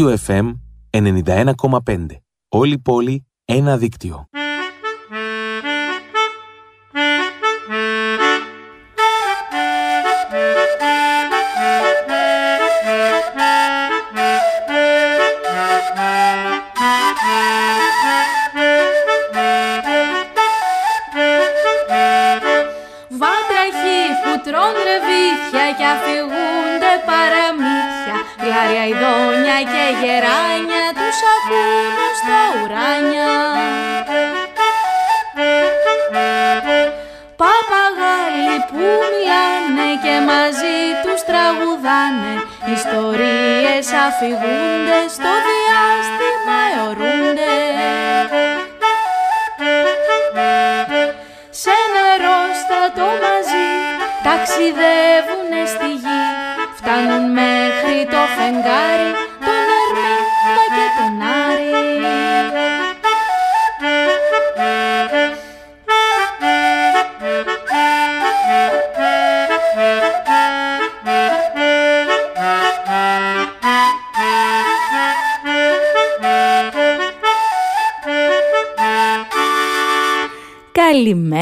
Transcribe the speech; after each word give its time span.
Δίκτυο 0.00 0.18
FM 0.26 0.52
91,5. 0.90 2.06
Όλη 2.48 2.78
πόλη, 2.78 3.26
ένα 3.44 3.76
δίκτυο. 3.76 4.28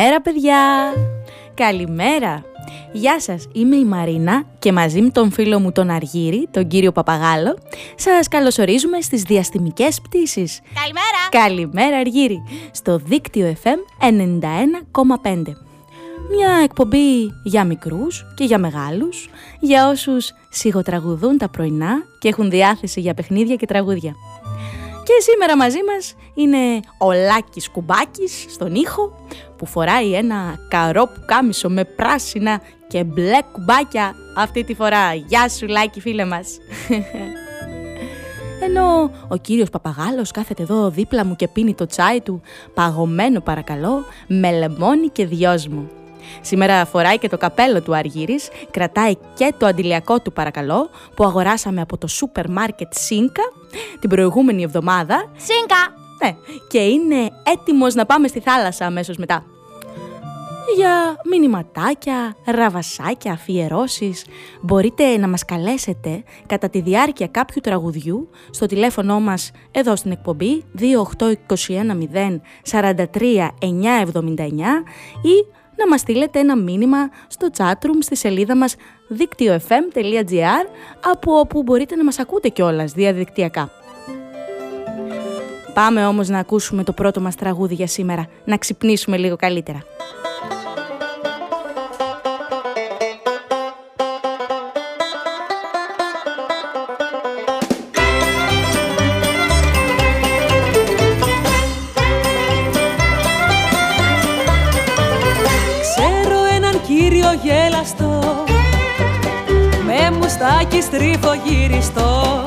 Καλημέρα 0.08 0.30
παιδιά! 0.30 0.92
Καλημέρα! 1.54 2.42
Γεια 2.92 3.20
σας, 3.20 3.46
είμαι 3.52 3.76
η 3.76 3.84
Μαρίνα 3.84 4.42
και 4.58 4.72
μαζί 4.72 5.00
με 5.00 5.10
τον 5.10 5.32
φίλο 5.32 5.58
μου 5.58 5.72
τον 5.72 5.90
Αργύρη, 5.90 6.48
τον 6.50 6.66
κύριο 6.66 6.92
Παπαγάλο, 6.92 7.58
σας 7.94 8.28
καλωσορίζουμε 8.28 9.00
στις 9.00 9.22
διαστημικές 9.22 10.00
πτήσεις. 10.00 10.60
Καλημέρα! 10.74 11.44
Καλημέρα 11.44 11.96
Αργύρη! 11.96 12.42
Στο 12.70 12.96
δίκτυο 12.96 13.56
FM 13.62 13.78
91,5. 14.00 15.42
Μια 16.36 16.60
εκπομπή 16.64 17.32
για 17.44 17.64
μικρούς 17.64 18.26
και 18.34 18.44
για 18.44 18.58
μεγάλους, 18.58 19.28
για 19.60 19.88
όσους 19.88 20.32
σιγοτραγουδούν 20.48 21.38
τα 21.38 21.48
πρωινά 21.48 22.02
και 22.18 22.28
έχουν 22.28 22.50
διάθεση 22.50 23.00
για 23.00 23.14
παιχνίδια 23.14 23.56
και 23.56 23.66
τραγούδια. 23.66 24.14
Και 25.08 25.14
σήμερα 25.20 25.56
μαζί 25.56 25.78
μας 25.84 26.14
είναι 26.34 26.80
ο 26.98 27.12
Λάκης 27.12 27.70
Κουμπάκης 27.70 28.46
στον 28.48 28.74
ήχο 28.74 29.26
που 29.56 29.66
φοράει 29.66 30.14
ένα 30.14 30.58
καρό 30.68 31.06
πουκάμισο 31.14 31.68
με 31.68 31.84
πράσινα 31.84 32.60
και 32.88 33.04
μπλε 33.04 33.38
κουμπάκια 33.52 34.14
αυτή 34.36 34.64
τη 34.64 34.74
φορά. 34.74 35.14
Γεια 35.14 35.48
σου 35.48 35.66
Λάκη 35.66 36.00
φίλε 36.00 36.24
μας. 36.24 36.58
Ενώ 38.66 39.10
ο 39.28 39.36
κύριος 39.36 39.70
Παπαγάλος 39.70 40.30
κάθεται 40.30 40.62
εδώ 40.62 40.90
δίπλα 40.90 41.24
μου 41.24 41.36
και 41.36 41.48
πίνει 41.48 41.74
το 41.74 41.86
τσάι 41.86 42.20
του 42.20 42.40
παγωμένο 42.74 43.40
παρακαλώ 43.40 44.04
με 44.26 44.50
λεμόνι 44.50 45.08
και 45.08 45.26
δυόσμο. 45.26 45.97
Σήμερα 46.40 46.84
φοράει 46.84 47.18
και 47.18 47.28
το 47.28 47.38
καπέλο 47.38 47.82
του 47.82 47.96
Αργύρης, 47.96 48.48
κρατάει 48.70 49.14
και 49.34 49.54
το 49.58 49.66
αντιλιακό 49.66 50.20
του 50.20 50.32
παρακαλώ 50.32 50.90
που 51.14 51.24
αγοράσαμε 51.24 51.80
από 51.80 51.98
το 51.98 52.06
σούπερ 52.06 52.50
μάρκετ 52.50 52.92
Σίνκα 52.94 53.42
την 54.00 54.08
προηγούμενη 54.08 54.62
εβδομάδα. 54.62 55.30
Σίνκα! 55.36 56.06
Ναι, 56.22 56.36
και 56.68 56.78
είναι 56.78 57.30
έτοιμος 57.42 57.94
να 57.94 58.06
πάμε 58.06 58.28
στη 58.28 58.40
θάλασσα 58.40 58.86
αμέσως 58.86 59.16
μετά. 59.16 59.44
Για 60.76 61.16
μηνυματάκια, 61.30 62.36
ραβασάκια, 62.44 63.32
αφιερώσεις 63.32 64.24
μπορείτε 64.60 65.16
να 65.16 65.28
μας 65.28 65.44
καλέσετε 65.44 66.22
κατά 66.46 66.68
τη 66.70 66.80
διάρκεια 66.80 67.26
κάποιου 67.26 67.60
τραγουδιού 67.60 68.28
στο 68.50 68.66
τηλέφωνο 68.66 69.20
μας 69.20 69.50
εδώ 69.70 69.96
στην 69.96 70.10
εκπομπή 70.10 70.64
28210 70.78 72.40
43 72.70 73.04
979 73.60 74.46
ή 75.22 75.57
να 75.78 75.88
μας 75.88 76.00
στείλετε 76.00 76.38
ένα 76.38 76.56
μήνυμα 76.56 77.10
στο 77.26 77.48
chatroom 77.56 77.98
στη 78.00 78.16
σελίδα 78.16 78.56
μας 78.56 78.74
δίκτυοfm.gr 79.08 80.64
από 81.12 81.38
όπου 81.38 81.62
μπορείτε 81.62 81.96
να 81.96 82.04
μας 82.04 82.18
ακούτε 82.18 82.48
κιόλας 82.48 82.92
διαδικτυακά. 82.92 83.70
Πάμε 85.74 86.06
όμως 86.06 86.28
να 86.28 86.38
ακούσουμε 86.38 86.84
το 86.84 86.92
πρώτο 86.92 87.20
μας 87.20 87.34
τραγούδι 87.34 87.74
για 87.74 87.86
σήμερα, 87.86 88.28
να 88.44 88.56
ξυπνήσουμε 88.56 89.16
λίγο 89.16 89.36
καλύτερα. 89.36 89.82
Μουστάκι 110.68 110.82
στρίφο 110.82 111.34
γυριστό 111.44 112.44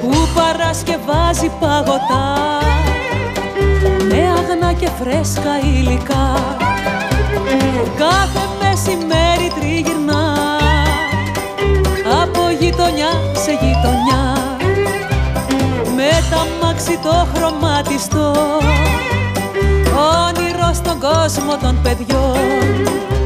Που 0.00 0.12
παρασκευάζει 0.34 1.50
παγωτά. 1.60 2.58
Με 4.08 4.34
αγνά 4.38 4.72
και 4.72 4.88
φρέσκα 4.98 5.58
υλικά 5.64 6.56
Κάθε 7.96 8.48
μεσημέρι 8.60 9.52
τριγυρνά. 9.60 10.36
Από 12.22 12.50
γειτονιά 12.60 13.10
σε 13.44 13.50
γειτονιά 13.50 14.36
Με 15.96 16.10
τα 16.30 16.46
μάξι 16.66 16.98
το 17.02 17.26
χρωματιστό. 17.34 18.32
Όνειρο 20.26 20.72
στον 20.74 20.98
κόσμο 21.00 21.56
των 21.62 21.78
παιδιών 21.82 23.21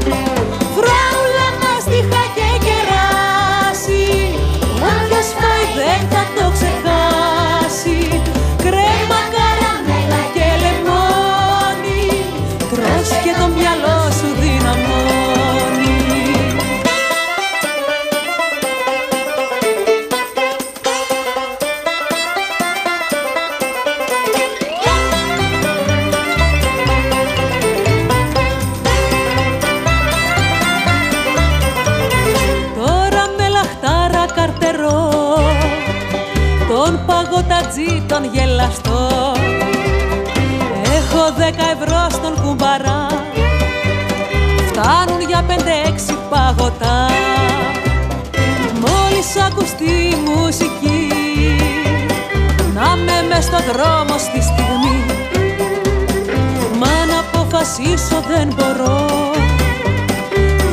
δρόμος 53.71 54.21
στη 54.21 54.41
στιγμή. 54.41 54.99
Μα 56.79 56.95
να 57.11 57.19
αποφασίσω 57.19 58.17
δεν 58.27 58.47
μπορώ. 58.55 59.05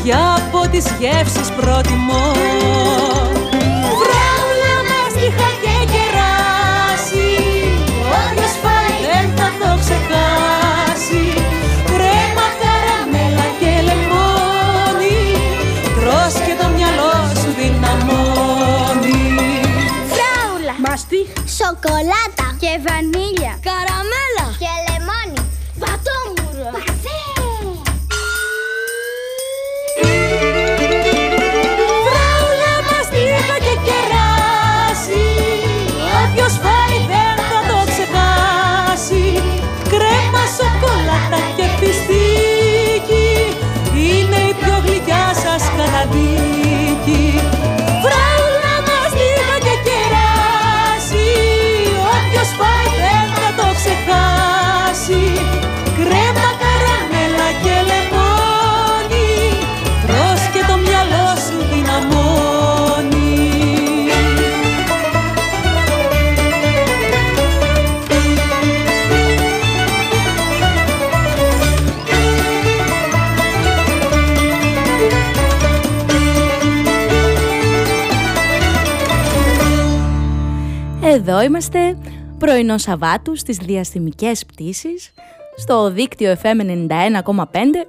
Για 0.03 0.35
από 0.39 0.69
τις 0.69 0.87
γεύσεις 0.99 1.49
προτιμώ. 1.57 2.27
Βράουλα 4.01 4.75
μάστιχα 4.91 5.49
και 5.63 5.77
κεράσι 5.93 7.31
Όποιος 8.19 8.55
φάει 8.63 8.97
δεν 9.09 9.27
θα 9.37 9.49
το 9.61 9.71
ξεχάσει. 9.83 11.25
Κρέμα, 11.91 12.47
καραμέλα 12.63 13.47
και 13.61 13.73
λεμόνι. 13.89 15.21
Τρως 15.97 16.35
και 16.47 16.55
το 16.61 16.67
μυαλό 16.75 17.15
σου 17.41 17.51
δυναμώνει. 17.59 19.23
Φράουλα, 20.13 20.75
Σοκολάτα 21.59 22.34
και 22.75 22.81
βανίλια, 22.89 23.59
καραμέλα 23.67 24.14
Εδώ 81.27 81.43
είμαστε, 81.43 81.99
πρωινό 82.39 82.79
Σαββάτου 82.79 83.37
στις 83.37 83.57
διαστημικές 83.57 84.47
πτήσεις, 84.47 85.13
στο 85.57 85.91
δίκτυο 85.91 86.37
FM 86.43 86.61
91,5. 86.61 87.87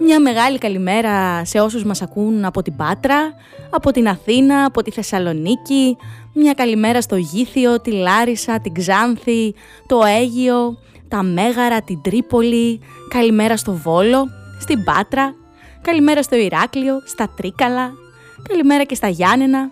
Μια 0.00 0.20
μεγάλη 0.20 0.58
καλημέρα 0.58 1.44
σε 1.44 1.60
όσους 1.60 1.84
μας 1.84 2.02
ακούν 2.02 2.44
από 2.44 2.62
την 2.62 2.76
Πάτρα, 2.76 3.32
από 3.70 3.90
την 3.90 4.08
Αθήνα, 4.08 4.64
από 4.64 4.82
τη 4.82 4.90
Θεσσαλονίκη. 4.90 5.96
Μια 6.34 6.52
καλημέρα 6.52 7.00
στο 7.00 7.16
Γήθιο, 7.16 7.80
τη 7.80 7.90
Λάρισα, 7.90 8.60
την 8.60 8.74
Ξάνθη, 8.74 9.54
το 9.86 10.00
Αίγιο, 10.04 10.78
τα 11.08 11.22
Μέγαρα, 11.22 11.82
την 11.82 12.02
Τρίπολη. 12.02 12.80
Καλημέρα 13.08 13.56
στο 13.56 13.72
Βόλο, 13.72 14.26
στην 14.60 14.84
Πάτρα. 14.84 15.34
Καλημέρα 15.82 16.22
στο 16.22 16.36
Ηράκλειο, 16.36 16.94
στα 17.06 17.28
Τρίκαλα. 17.36 17.92
Καλημέρα 18.48 18.84
και 18.84 18.94
στα 18.94 19.08
Γιάννενα. 19.08 19.70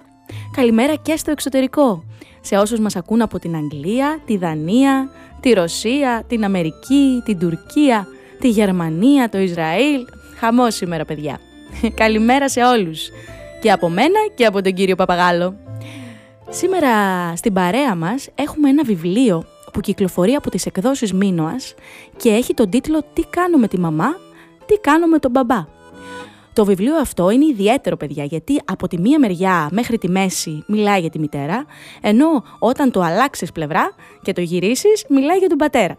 Καλημέρα 0.56 0.94
και 0.94 1.16
στο 1.16 1.30
εξωτερικό. 1.30 2.04
Σε 2.46 2.56
όσους 2.56 2.78
μας 2.78 2.96
ακούν 2.96 3.22
από 3.22 3.38
την 3.38 3.56
Αγγλία, 3.56 4.20
τη 4.26 4.36
Δανία, 4.36 5.10
τη 5.40 5.52
Ρωσία, 5.52 6.24
την 6.28 6.44
Αμερική, 6.44 7.22
την 7.24 7.38
Τουρκία, 7.38 8.06
τη 8.40 8.48
Γερμανία, 8.48 9.28
το 9.28 9.38
Ισραήλ. 9.38 10.06
Χαμός 10.38 10.74
σήμερα 10.74 11.04
παιδιά. 11.04 11.38
Καλημέρα 12.02 12.48
σε 12.48 12.62
όλους. 12.62 13.08
Και 13.60 13.72
από 13.72 13.88
μένα 13.88 14.18
και 14.34 14.46
από 14.46 14.62
τον 14.62 14.72
κύριο 14.72 14.94
Παπαγάλο. 14.96 15.56
Σήμερα 16.48 16.90
στην 17.36 17.52
παρέα 17.52 17.94
μας 17.94 18.28
έχουμε 18.34 18.68
ένα 18.68 18.82
βιβλίο 18.84 19.44
που 19.72 19.80
κυκλοφορεί 19.80 20.32
από 20.32 20.50
τις 20.50 20.66
εκδόσεις 20.66 21.12
Μίνωας 21.12 21.74
και 22.16 22.28
έχει 22.28 22.54
τον 22.54 22.70
τίτλο 22.70 23.02
«Τι 23.12 23.22
κάνω 23.30 23.58
με 23.58 23.68
τη 23.68 23.78
μαμά, 23.78 24.16
τι 24.66 24.78
κάνω 24.78 25.06
με 25.06 25.18
τον 25.18 25.30
μπαμπά». 25.30 25.75
Το 26.56 26.64
βιβλίο 26.64 26.96
αυτό 26.96 27.30
είναι 27.30 27.44
ιδιαίτερο, 27.44 27.96
παιδιά, 27.96 28.24
γιατί 28.24 28.60
από 28.64 28.88
τη 28.88 28.98
μία 28.98 29.18
μεριά 29.18 29.68
μέχρι 29.70 29.98
τη 29.98 30.08
μέση 30.08 30.64
μιλάει 30.66 31.00
για 31.00 31.10
τη 31.10 31.18
μητέρα, 31.18 31.64
ενώ 32.00 32.44
όταν 32.58 32.90
το 32.90 33.00
αλλάξεις 33.00 33.52
πλευρά 33.52 33.94
και 34.22 34.32
το 34.32 34.40
γυρίσεις, 34.40 35.04
μιλάει 35.08 35.38
για 35.38 35.48
τον 35.48 35.58
πατέρα. 35.58 35.96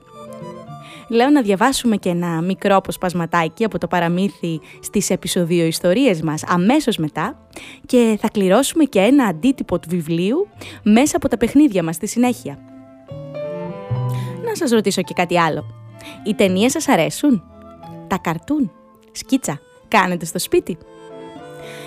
Λέω 1.10 1.30
να 1.30 1.42
διαβάσουμε 1.42 1.96
και 1.96 2.10
ένα 2.10 2.42
μικρό 2.42 2.76
αποσπασματάκι 2.76 3.64
από 3.64 3.78
το 3.78 3.88
παραμύθι 3.88 4.60
στις 4.82 5.10
επεισοδιο 5.10 5.66
ιστορίες 5.66 6.22
μας 6.22 6.44
αμέσως 6.48 6.98
μετά 6.98 7.48
και 7.86 8.18
θα 8.22 8.30
κληρώσουμε 8.30 8.84
και 8.84 9.00
ένα 9.00 9.26
αντίτυπο 9.26 9.80
του 9.80 9.88
βιβλίου 9.90 10.48
μέσα 10.84 11.16
από 11.16 11.28
τα 11.28 11.38
παιχνίδια 11.38 11.84
μας 11.84 11.96
στη 11.96 12.08
συνέχεια. 12.08 12.60
Να 14.46 14.56
σας 14.56 14.72
ρωτήσω 14.72 15.02
και 15.02 15.14
κάτι 15.14 15.40
άλλο. 15.40 15.66
Οι 16.26 16.36
ταινίες 16.36 16.72
σας 16.72 16.88
αρέσουν; 16.88 17.44
Τα 18.08 18.18
καρτούν; 18.18 18.72
Σκίτσα; 19.12 19.60
Κάνετε 19.88 20.26
στο 20.26 20.40
σπίτι; 20.40 20.78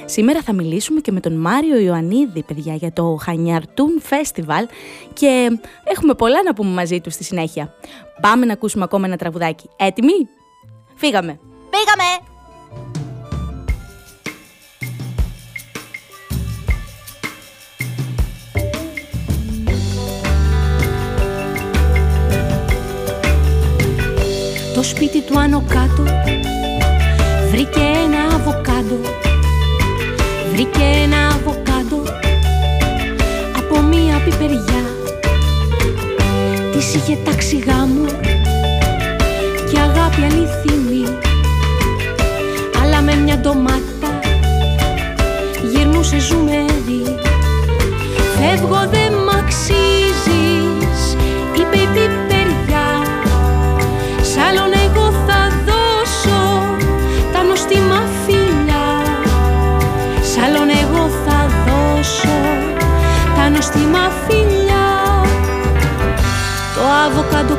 Σήμερα 0.05 0.43
θα 0.43 0.53
μιλήσουμε 0.53 1.01
και 1.01 1.13
με 1.13 1.21
τον 1.21 1.33
Μάριο 1.33 1.79
Ιωαννίδη, 1.79 2.43
παιδιά, 2.43 2.75
για 2.75 2.93
το 2.93 3.19
Χανιαρτούν 3.23 4.03
Festival 4.11 4.65
και 5.13 5.59
έχουμε 5.85 6.15
πολλά 6.15 6.43
να 6.43 6.55
πούμε 6.55 6.71
μαζί 6.71 7.01
τους 7.01 7.15
στη 7.15 7.25
συνέχεια. 7.25 7.75
Πάμε 8.21 8.47
να 8.47 8.53
ακούσουμε 8.53 8.85
ακόμα 8.85 9.07
ένα 9.07 9.17
τραγουδάκι. 9.17 9.69
Έτοιμοι; 9.77 10.29
Φύγαμε! 10.95 11.41
Πήγαμε! 11.71 12.29
Το 24.75 24.83
σπίτι 24.83 25.21
του 25.23 25.39
άνω 25.39 25.65
κάτω 25.69 26.03
Βρήκε 30.73 31.01
ένα 31.03 31.27
αβοκάντο 31.27 32.03
από 33.57 33.81
μία 33.81 34.21
πιπεριά. 34.25 34.85
Της 36.73 36.95
είχε 36.95 37.19
τάξει 37.25 37.59
γάμο 37.59 38.07
και 39.71 39.79
αγάπη 39.81 40.23
αληθινή. 40.23 41.19
Αλλά 42.83 43.01
με 43.01 43.15
μια 43.15 43.39
ντομάτα 43.39 44.19
γυρνούσε 45.73 46.19
ζουμερί 46.19 46.70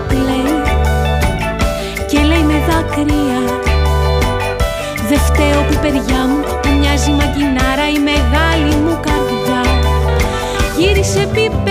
κλαίει 0.08 0.62
και 2.08 2.20
λέει 2.20 2.44
με 2.44 2.58
δάκρυα 2.68 3.42
Δε 5.10 5.18
φταίω 5.18 5.62
που 5.62 5.80
παιδιά 5.82 6.26
μου 6.28 6.40
μου 6.66 6.80
μοιάζει 6.80 7.12
μαγκινάρα 7.12 7.88
η 7.96 8.00
μεγάλη 8.10 8.76
μου 8.76 9.00
καρδιά 9.06 9.62
Γύρισε 10.78 11.20
πιπεριά 11.34 11.71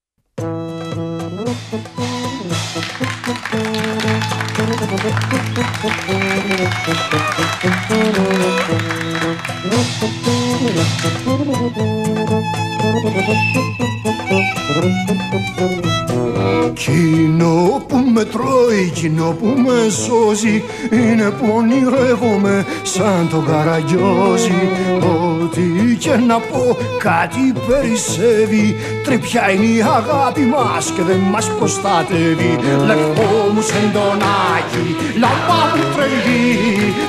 Κοινό 16.73 17.83
που 17.87 17.97
με 18.13 18.23
τρώει, 18.23 18.91
κοινό 18.93 19.35
που 19.39 19.45
με 19.45 19.89
σώζει 19.89 20.63
Είναι 20.91 21.29
που 21.29 21.53
ονειρεύομαι 21.55 22.65
σαν 22.83 23.27
τον 23.29 23.45
καραγκιόζη. 23.45 24.69
Ό,τι 25.01 25.95
και 25.99 26.15
να 26.15 26.39
πω 26.39 26.77
κάτι 26.99 27.53
περισσεύει. 27.67 28.75
Τρυπιά 29.03 29.51
είναι 29.51 29.65
η 29.65 29.81
αγάπη 29.81 30.41
μας 30.41 30.91
και 30.95 31.01
δεν 31.01 31.17
μας 31.17 31.51
προστατεύει. 31.59 32.57
Λευκό 32.85 33.40
μου 33.53 33.61
σεντονάκι, 33.69 34.85
λαμπά 35.23 35.61
μου 35.71 35.83
τρελή 35.93 36.43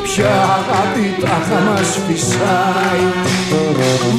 Ποια 0.06 0.34
αγάπη 0.58 1.06
τάχα 1.22 1.58
μας 1.66 1.90
φυσάει. 2.04 3.04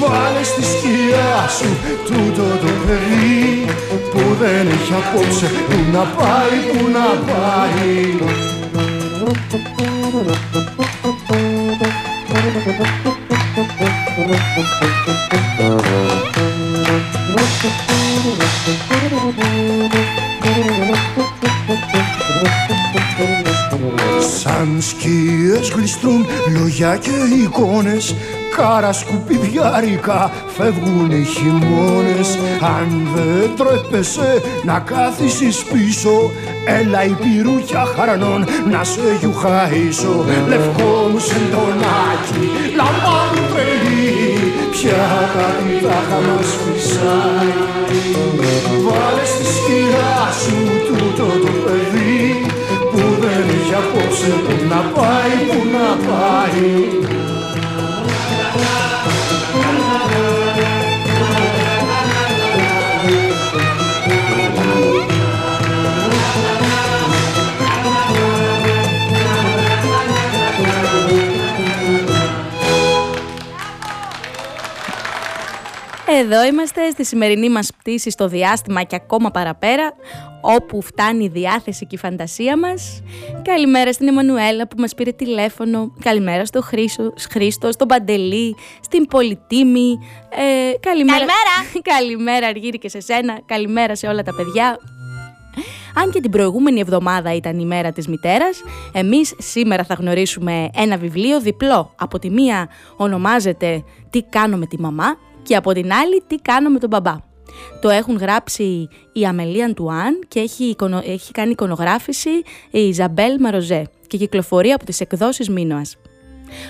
Βάλε 0.01 0.43
στη 0.43 0.63
σκιά 0.71 1.47
σου 1.57 1.69
τούτο 2.05 2.45
το 2.61 2.71
παιδί 2.85 3.65
Που 4.11 4.21
δεν 4.39 4.67
έχει 4.67 4.93
απόψε 5.01 5.45
που 5.67 5.77
να 5.93 6.03
πάει, 6.17 6.57
που 6.71 6.89
να 6.97 7.07
πάει 7.31 7.73
Σαν 24.39 24.81
σκιές 24.81 25.69
γλιστρούν 25.75 26.25
λόγια 26.57 26.97
και 26.97 27.09
εικόνες 27.43 28.15
Κάρα 28.55 28.93
σκουπιδιάρικα 28.93 30.31
φεύγουν 30.47 31.11
οι 31.11 31.23
χειμώνες. 31.23 32.37
Αν 32.61 33.07
δεν 33.15 33.49
τρέπεσαι 33.55 34.41
να 34.63 34.79
κάθισεις 34.79 35.63
πίσω 35.63 36.31
Έλα 36.65 37.03
η 37.03 37.15
πυρούκια 37.21 37.85
χαρανών 37.95 38.45
να 38.71 38.83
σε 38.83 39.01
γιουχαίσω. 39.19 40.25
Λευκό 40.47 41.07
μου 41.11 41.19
σεντονάκι, 41.19 42.45
λαμπά 42.75 43.17
μου 43.33 43.43
τρελή 43.53 43.92
Ποια 44.85 45.03
αγάπη 45.25 45.85
θα 45.85 46.17
μας 46.27 46.49
φυσάει. 46.61 47.51
Βάλε 48.85 49.25
στη 49.25 49.45
σκιά 49.55 50.15
σου 50.41 50.57
τούτο 50.87 51.25
το 51.45 51.51
παιδί 51.63 52.45
Που 52.91 52.97
δεν 53.21 53.43
έχει 53.55 53.73
απόψε 53.81 54.33
που 54.45 54.65
να 54.69 54.81
πάει, 54.95 55.35
που 55.49 55.59
να 55.75 55.89
πάει 56.07 56.71
Εδώ 76.23 76.45
είμαστε 76.45 76.89
στη 76.89 77.05
σημερινή 77.05 77.49
μας 77.49 77.71
πτήση 77.77 78.09
στο 78.09 78.27
διάστημα 78.27 78.83
και 78.83 78.95
ακόμα 78.95 79.31
παραπέρα, 79.31 79.93
όπου 80.41 80.81
φτάνει 80.81 81.23
η 81.23 81.27
διάθεση 81.27 81.85
και 81.85 81.95
η 81.95 81.97
φαντασία 81.97 82.57
μας. 82.57 83.01
Καλημέρα 83.41 83.93
στην 83.93 84.07
Εμμανουέλα 84.07 84.67
που 84.67 84.75
μας 84.79 84.95
πήρε 84.95 85.11
τηλέφωνο, 85.11 85.93
καλημέρα 85.99 86.45
στο 86.45 86.61
Χρήσο, 86.61 87.13
Χρήστο, 87.29 87.71
στον 87.71 87.87
Παντελή, 87.87 88.55
στην 88.81 89.05
Πολυτίμη. 89.05 89.99
Ε, 90.29 90.77
καλημέρα. 90.79 91.17
Καλημέρα. 91.17 91.55
καλημέρα 91.93 92.47
Αργύρη 92.47 92.77
και 92.77 92.89
σε 92.89 92.99
σένα, 92.99 93.39
καλημέρα 93.45 93.95
σε 93.95 94.07
όλα 94.07 94.23
τα 94.23 94.35
παιδιά. 94.35 94.79
Αν 95.95 96.11
και 96.11 96.19
την 96.19 96.31
προηγούμενη 96.31 96.79
εβδομάδα 96.79 97.33
ήταν 97.33 97.59
η 97.59 97.65
μέρα 97.65 97.91
της 97.91 98.07
μητέρας, 98.07 98.61
εμείς 98.91 99.33
σήμερα 99.37 99.83
θα 99.83 99.93
γνωρίσουμε 99.93 100.69
ένα 100.75 100.97
βιβλίο 100.97 101.41
διπλό. 101.41 101.93
Από 101.95 102.19
τη 102.19 102.29
μία 102.29 102.69
ονομάζεται 102.97 103.83
«Τι 104.09 104.21
κάνω 104.21 104.57
με 104.57 104.65
τη 104.65 104.79
μαμά» 104.79 105.17
και 105.43 105.55
από 105.55 105.73
την 105.73 105.93
άλλη 105.93 106.23
«Τι 106.27 106.35
κάνω 106.35 106.69
με 106.69 106.79
τον 106.79 106.89
μπαμπά». 106.89 107.15
Το 107.81 107.89
έχουν 107.89 108.17
γράψει 108.17 108.87
η 109.13 109.25
Αμελία 109.25 109.65
Αντουάν 109.65 110.19
και 110.27 110.39
έχει, 110.39 110.63
εικονο... 110.63 111.01
έχει 111.05 111.31
κάνει 111.31 111.51
εικονογράφηση 111.51 112.29
η 112.71 112.87
Ιζαμπέλ 112.87 113.39
Μαροζέ 113.39 113.89
και 114.07 114.17
κυκλοφορεί 114.17 114.71
από 114.71 114.85
τις 114.85 114.99
εκδόσεις 114.99 115.49
Μίνωας. 115.49 115.97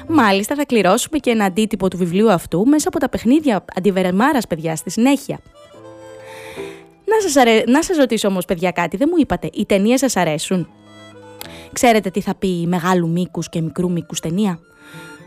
Μάλιστα 0.08 0.56
θα 0.56 0.66
κληρώσουμε 0.66 1.18
και 1.18 1.30
ένα 1.30 1.46
αντίτυπο 1.46 1.88
του 1.88 1.98
βιβλίου 1.98 2.32
αυτού 2.32 2.66
μέσα 2.66 2.88
από 2.88 3.00
τα 3.00 3.10
παιχνίδια 3.10 3.66
αντιβερεμάρας 3.76 4.48
παιδιά 4.48 4.76
στη 4.76 4.90
συνέχεια. 4.90 5.40
Να 7.06 7.22
σας, 7.22 7.36
αρέ... 7.36 7.64
να 7.68 7.84
σας 7.84 7.98
ρωτήσω 7.98 8.28
όμως 8.28 8.46
παιδιά 8.46 8.72
κάτι, 8.72 8.98
δεν 8.98 9.08
μου 9.12 9.18
είπατε, 9.20 9.50
οι 9.54 9.66
ταινίες 9.66 10.00
σας 10.00 10.16
αρέσουν; 10.16 10.68
Ξέρετε 11.74 12.10
τι 12.10 12.22
θα 12.22 12.36
πει 12.36 12.66
μεγάλου 12.68 13.10
μήκους 13.10 13.50
και 13.50 13.62
μικρού 13.62 13.92
μήκους 13.92 14.20
ταινία; 14.20 14.60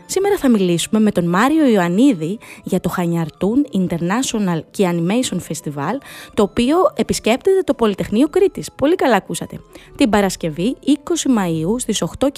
Σήμερα 0.09 0.37
θα 0.37 0.49
μιλήσουμε 0.49 0.99
με 0.99 1.11
τον 1.11 1.29
Μάριο 1.29 1.67
Ιωαννίδη 1.67 2.37
για 2.63 2.79
το 2.79 2.89
Χανιαρτούν 2.89 3.65
International 3.73 4.59
και 4.71 4.89
Animation 4.91 5.37
Festival, 5.37 5.97
το 6.33 6.43
οποίο 6.43 6.77
επισκέπτεται 6.95 7.61
το 7.63 7.73
Πολυτεχνείο 7.73 8.27
Κρήτης. 8.27 8.71
Πολύ 8.75 8.95
καλά 8.95 9.15
ακούσατε. 9.15 9.59
Την 9.95 10.09
Παρασκευή 10.09 10.75
20 10.85 10.89
Μαΐου 11.37 11.79
στις 11.79 12.03
8.30 12.19 12.29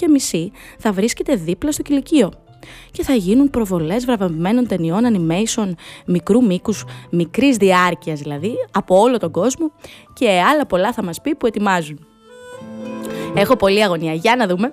θα 0.78 0.92
βρίσκεται 0.92 1.34
δίπλα 1.34 1.72
στο 1.72 1.82
κηλικείο 1.82 2.30
και 2.90 3.02
θα 3.02 3.14
γίνουν 3.14 3.50
προβολές 3.50 4.04
βραβευμένων 4.04 4.66
ταινιών 4.66 5.02
animation 5.04 5.72
μικρού 6.06 6.44
μήκους, 6.44 6.84
μικρής 7.10 7.56
διάρκειας 7.56 8.20
δηλαδή, 8.20 8.54
από 8.72 9.00
όλο 9.00 9.18
τον 9.18 9.30
κόσμο 9.30 9.72
και 10.12 10.28
άλλα 10.50 10.66
πολλά 10.66 10.92
θα 10.92 11.02
μας 11.02 11.20
πει 11.20 11.34
που 11.34 11.46
ετοιμάζουν. 11.46 12.06
Έχω 13.34 13.56
πολλή 13.56 13.82
αγωνία. 13.82 14.12
Για 14.12 14.36
να 14.36 14.46
δούμε. 14.46 14.72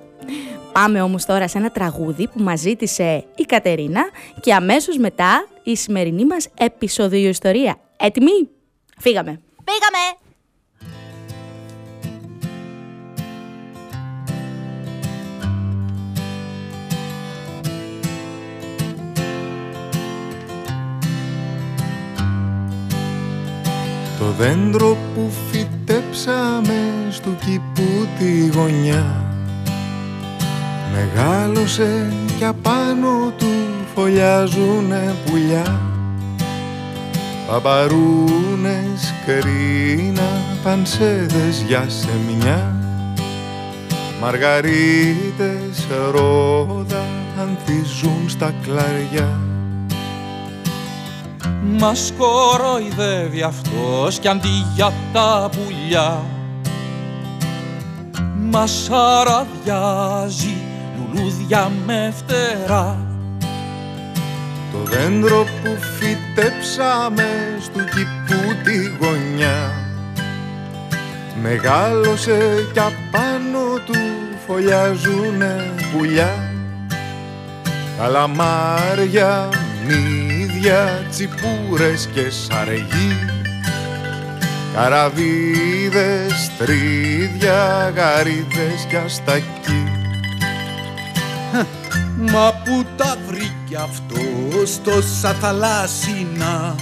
Πάμε 0.71 1.01
όμως 1.01 1.25
τώρα 1.25 1.47
σε 1.47 1.57
ένα 1.57 1.71
τραγούδι 1.71 2.27
που 2.27 2.39
μας 2.39 2.59
ζήτησε 2.59 3.25
η 3.35 3.43
Κατερίνα 3.43 4.09
και 4.39 4.53
αμέσως 4.53 4.97
μετά 4.97 5.47
η 5.63 5.75
σημερινή 5.75 6.25
μας 6.25 6.47
επεισοδιο 6.57 7.29
ιστορία. 7.29 7.77
Έτοιμοι; 7.97 8.49
Φύγαμε. 8.97 9.41
Πήγαμε. 9.63 9.97
Το 24.19 24.25
δέντρο 24.25 24.97
που 25.13 25.31
φυτέψαμε 25.51 27.07
στο 27.11 27.29
κήπου 27.29 28.07
τη 28.19 28.47
γωνιά 28.47 29.36
Μεγάλωσε 30.97 32.13
κι 32.37 32.45
απάνω 32.45 33.33
του 33.37 33.45
φωλιάζουνε 33.95 35.15
πουλιά. 35.25 35.79
Παπαρούνες, 37.47 39.13
κρίνα, 39.25 40.29
πανσέδες 40.63 41.63
για 41.67 41.85
σεμιά 41.87 42.75
Μαργαρίτες, 44.21 45.87
ρόδα, 46.11 47.05
ανθίζουν 47.39 48.29
στα 48.29 48.53
κλαριά. 48.61 49.39
Μας 51.63 52.13
κοροϊδεύει 52.17 53.41
αυτός 53.41 54.19
κι 54.19 54.27
αντί 54.27 54.65
για 54.75 54.93
τα 55.13 55.49
πουλιά. 55.51 56.23
Μας 58.51 58.89
αραδιάζει 58.91 60.66
λουλούδια 61.17 61.71
με 61.85 62.13
φτερά. 62.17 62.97
Το 64.71 64.77
δέντρο 64.83 65.43
που 65.43 65.77
φυτέψαμε 65.97 67.57
στο 67.61 67.79
κήπου 67.79 68.55
τη 68.63 68.77
γωνιά 68.99 69.71
Μεγάλωσε 71.41 72.67
κι 72.73 72.79
απάνω 72.79 73.79
του 73.85 73.99
φωλιάζουνε 74.47 75.73
πουλιά. 75.91 76.51
Καλαμάρια, 77.97 79.49
μύδια, 79.87 81.05
τσιπούρες 81.09 82.09
και 82.13 82.29
σαργοί 82.29 83.29
Καραβίδες, 84.73 86.51
τρίδια, 86.57 87.93
γαρίδες 87.95 88.85
κι 88.89 88.95
αστακοί 88.95 89.96
Μα 92.33 92.53
που 92.63 92.85
τα 92.95 93.17
βρήκε 93.27 93.75
αυτός 93.83 94.81
τόσα 94.83 95.33
θαλάσσινα. 95.33 96.75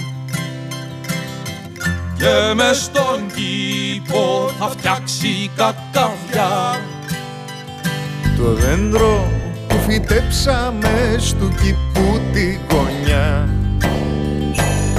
Και 2.18 2.54
με 2.54 2.72
στον 2.72 3.26
κήπο 3.34 4.50
θα 4.58 4.68
φτιάξει 4.68 5.50
κακαβιά 5.56 6.80
Το 8.36 8.52
δέντρο 8.52 9.30
που 9.68 9.76
φυτέψαμε 9.88 11.16
στο 11.18 11.48
κήπου 11.62 12.20
τη 12.32 12.58
γωνιά 12.70 13.48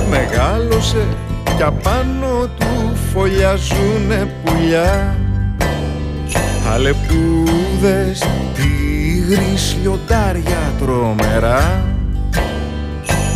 Μεγάλωσε 0.09 1.07
κι 1.57 1.63
απάνω 1.63 2.49
του 2.59 2.95
φωλιάζουνε 3.13 4.33
πουλιά. 4.43 5.17
Αλεπούδες, 6.73 8.23
τίγρης, 9.27 9.77
λιοντάρια 9.81 10.73
τρομερά. 10.79 11.85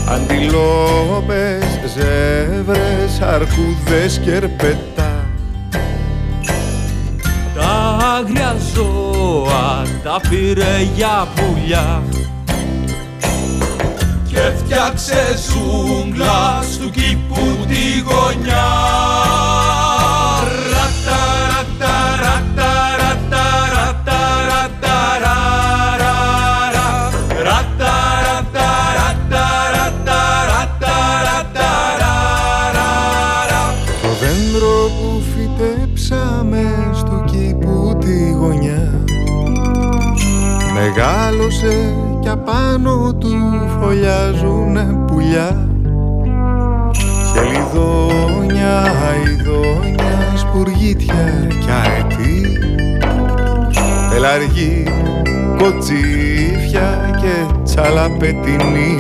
Αντιλόπες, 0.09 1.79
ζεύρες, 1.93 3.21
αρκούδες 3.21 4.19
και 4.23 4.31
ερπετά. 4.31 5.25
Τα 7.55 7.97
άγρια 8.17 8.55
ζώα 8.73 9.85
τα 10.03 10.19
πήρε 10.29 10.89
για 10.95 11.27
πουλιά. 11.35 12.03
Και 14.27 14.51
φτιάξε 14.57 15.35
ζούγκλας 15.47 16.73
στου 16.73 16.89
κήπου 16.89 17.65
τη 17.67 17.99
γωνιά. 17.99 19.50
Μεγάλωσε 41.41 41.95
κι 42.21 42.29
απάνω 42.29 43.13
του 43.13 43.29
φωλιάζουνε 43.79 44.97
πουλιά. 45.07 45.69
Χελιδόνια, 47.33 48.81
αηδόνια, 48.81 50.37
σπουργίτια 50.37 51.47
κι 51.49 51.69
αετή. 51.71 52.59
Πελαργή, 54.09 54.83
κοτσίφια 55.57 57.17
και 57.21 57.53
τσαλαπετινή 57.63 58.95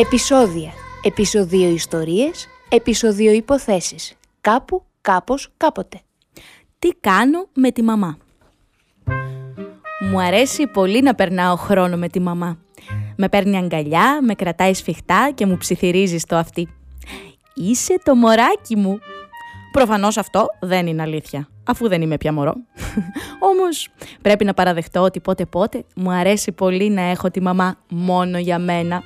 Επισόδια. 0.00 0.72
Επισοδίο 1.02 1.68
ιστορίες. 1.68 2.46
Επισοδίο 2.68 3.32
υποθέσεις. 3.32 4.14
Κάπου, 4.40 4.82
κάπως, 5.00 5.48
κάποτε. 5.56 6.00
Τι 6.78 6.88
κάνω 7.00 7.48
με 7.54 7.70
τη 7.70 7.82
μαμά; 7.82 8.18
Μου 10.10 10.20
αρέσει 10.20 10.66
πολύ 10.66 11.02
να 11.02 11.14
περνάω 11.14 11.56
χρόνο 11.56 11.96
με 11.96 12.08
τη 12.08 12.20
μαμά. 12.20 12.58
Με 13.16 13.28
παίρνει 13.28 13.56
αγκαλιά, 13.56 14.18
με 14.22 14.34
κρατάει 14.34 14.74
σφιχτά 14.74 15.30
και 15.34 15.46
μου 15.46 15.56
ψιθυρίζει 15.56 16.18
στο 16.18 16.36
αυτί. 16.36 16.68
Είσαι 17.54 18.00
το 18.04 18.14
μωράκι 18.14 18.76
μου. 18.76 18.98
Προφανώς 19.72 20.16
αυτό 20.16 20.46
δεν 20.60 20.86
είναι 20.86 21.02
αλήθεια, 21.02 21.48
αφού 21.64 21.88
δεν 21.88 22.02
είμαι 22.02 22.16
πια 22.16 22.32
μωρό. 22.32 22.54
Όμως 23.50 23.88
πρέπει 24.22 24.44
να 24.44 24.54
παραδεχτώ 24.54 25.00
ότι 25.00 25.20
πότε 25.20 25.44
πότε 25.46 25.84
μου 25.96 26.10
αρέσει 26.10 26.52
πολύ 26.52 26.90
να 26.90 27.02
έχω 27.02 27.30
τη 27.30 27.40
μαμά 27.40 27.76
μόνο 27.88 28.38
για 28.38 28.58
μένα. 28.58 29.02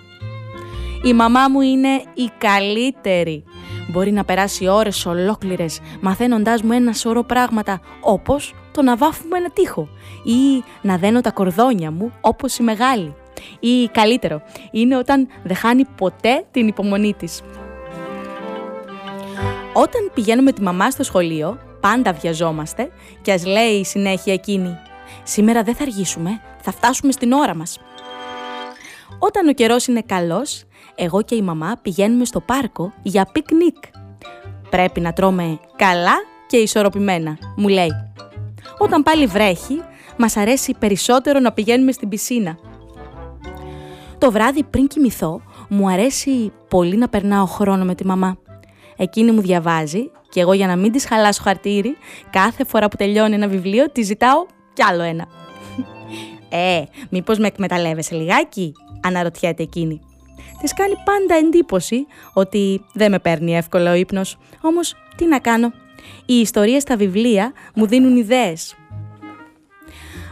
Η 1.04 1.12
μαμά 1.12 1.48
μου 1.48 1.60
είναι 1.60 2.02
η 2.14 2.30
καλύτερη. 2.38 3.44
Μπορεί 3.90 4.12
να 4.12 4.24
περάσει 4.24 4.68
ώρες 4.68 5.06
ολόκληρες 5.06 5.80
μαθαίνοντάς 6.00 6.62
μου 6.62 6.72
ένα 6.72 6.92
σωρό 6.92 7.22
πράγματα 7.22 7.80
όπως 8.00 8.54
το 8.72 8.82
να 8.82 8.96
βάφουμε 8.96 9.38
ένα 9.38 9.50
τοίχο 9.50 9.88
ή 10.24 10.64
να 10.82 10.96
δένω 10.96 11.20
τα 11.20 11.30
κορδόνια 11.30 11.90
μου 11.90 12.12
όπως 12.20 12.58
η 12.58 12.62
μεγάλη. 12.62 13.14
Ή 13.60 13.88
καλύτερο, 13.92 14.42
είναι 14.70 14.96
όταν 14.96 15.28
δεν 15.42 15.56
χάνει 15.56 15.84
ποτέ 15.84 16.44
την 16.50 16.66
υπομονή 16.68 17.14
της. 17.14 17.42
Όταν 19.72 20.10
πηγαίνουμε 20.14 20.42
με 20.44 20.52
τη 20.52 20.62
μαμά 20.62 20.90
στο 20.90 21.02
σχολείο, 21.02 21.58
πάντα 21.80 22.12
βιαζόμαστε 22.12 22.90
και 23.22 23.32
ας 23.32 23.46
λέει 23.46 23.84
συνέχεια 23.84 24.32
εκείνη 24.32 24.78
«Σήμερα 25.22 25.62
δεν 25.62 25.74
θα 25.74 25.82
αργήσουμε, 25.82 26.40
θα 26.60 26.72
φτάσουμε 26.72 27.12
στην 27.12 27.32
ώρα 27.32 27.54
μας». 27.54 27.78
Όταν 29.18 29.48
ο 29.48 29.52
καιρός 29.52 29.86
είναι 29.86 30.02
καλός, 30.06 30.64
εγώ 30.94 31.22
και 31.22 31.34
η 31.34 31.42
μαμά 31.42 31.78
πηγαίνουμε 31.82 32.24
στο 32.24 32.40
πάρκο 32.40 32.92
για 33.02 33.28
πικνίκ. 33.32 33.76
Πρέπει 34.70 35.00
να 35.00 35.12
τρώμε 35.12 35.58
καλά 35.76 36.14
και 36.46 36.56
ισορροπημένα, 36.56 37.38
μου 37.56 37.68
λέει. 37.68 37.90
Όταν 38.78 39.02
πάλι 39.02 39.26
βρέχει, 39.26 39.82
μας 40.16 40.36
αρέσει 40.36 40.74
περισσότερο 40.78 41.38
να 41.38 41.52
πηγαίνουμε 41.52 41.92
στην 41.92 42.08
πισίνα. 42.08 42.58
Το 44.18 44.30
βράδυ 44.30 44.62
πριν 44.62 44.86
κοιμηθώ, 44.86 45.40
μου 45.68 45.88
αρέσει 45.88 46.52
πολύ 46.68 46.96
να 46.96 47.08
περνάω 47.08 47.46
χρόνο 47.46 47.84
με 47.84 47.94
τη 47.94 48.06
μαμά. 48.06 48.36
Εκείνη 48.96 49.30
μου 49.30 49.40
διαβάζει 49.40 50.10
και 50.28 50.40
εγώ 50.40 50.52
για 50.52 50.66
να 50.66 50.76
μην 50.76 50.92
της 50.92 51.06
χαλάσω 51.06 51.42
χατίρι, 51.42 51.96
κάθε 52.30 52.64
φορά 52.64 52.88
που 52.88 52.96
τελειώνει 52.96 53.34
ένα 53.34 53.48
βιβλίο, 53.48 53.90
τη 53.90 54.02
ζητάω 54.02 54.46
κι 54.72 54.82
άλλο 54.82 55.02
ένα. 55.02 55.26
«Ε, 56.48 56.82
μήπως 57.10 57.38
με 57.38 57.46
εκμεταλλεύεσαι 57.46 58.14
λιγάκι» 58.14 58.72
αναρωτιέται 59.02 59.62
εκείνη. 59.62 60.00
Της 60.62 60.74
κάνει 60.74 60.94
πάντα 61.04 61.34
εντύπωση 61.34 62.06
ότι 62.32 62.84
δεν 62.92 63.10
με 63.10 63.18
παίρνει 63.18 63.56
εύκολα 63.56 63.90
ο 63.90 63.94
ύπνος. 63.94 64.38
Όμως, 64.60 64.94
τι 65.16 65.26
να 65.26 65.38
κάνω; 65.38 65.72
Οι 66.26 66.34
ιστορίες 66.34 66.82
στα 66.82 66.96
βιβλία 66.96 67.52
μου 67.74 67.86
δίνουν 67.86 68.16
ιδέες. 68.16 68.76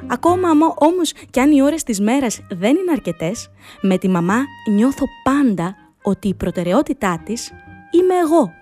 Ακόμα 0.06 0.48
όμως 0.74 1.12
κι 1.30 1.40
αν 1.40 1.50
οι 1.50 1.62
ώρες 1.62 1.82
της 1.82 2.00
μέρας 2.00 2.40
δεν 2.50 2.76
είναι 2.76 2.92
αρκετές, 2.92 3.50
με 3.80 3.98
τη 3.98 4.08
μαμά 4.08 4.44
νιώθω 4.68 5.06
πάντα 5.22 5.76
ότι 6.02 6.28
η 6.28 6.34
προτεραιότητά 6.34 7.22
της 7.24 7.52
είμαι 7.90 8.14
εγώ. 8.14 8.52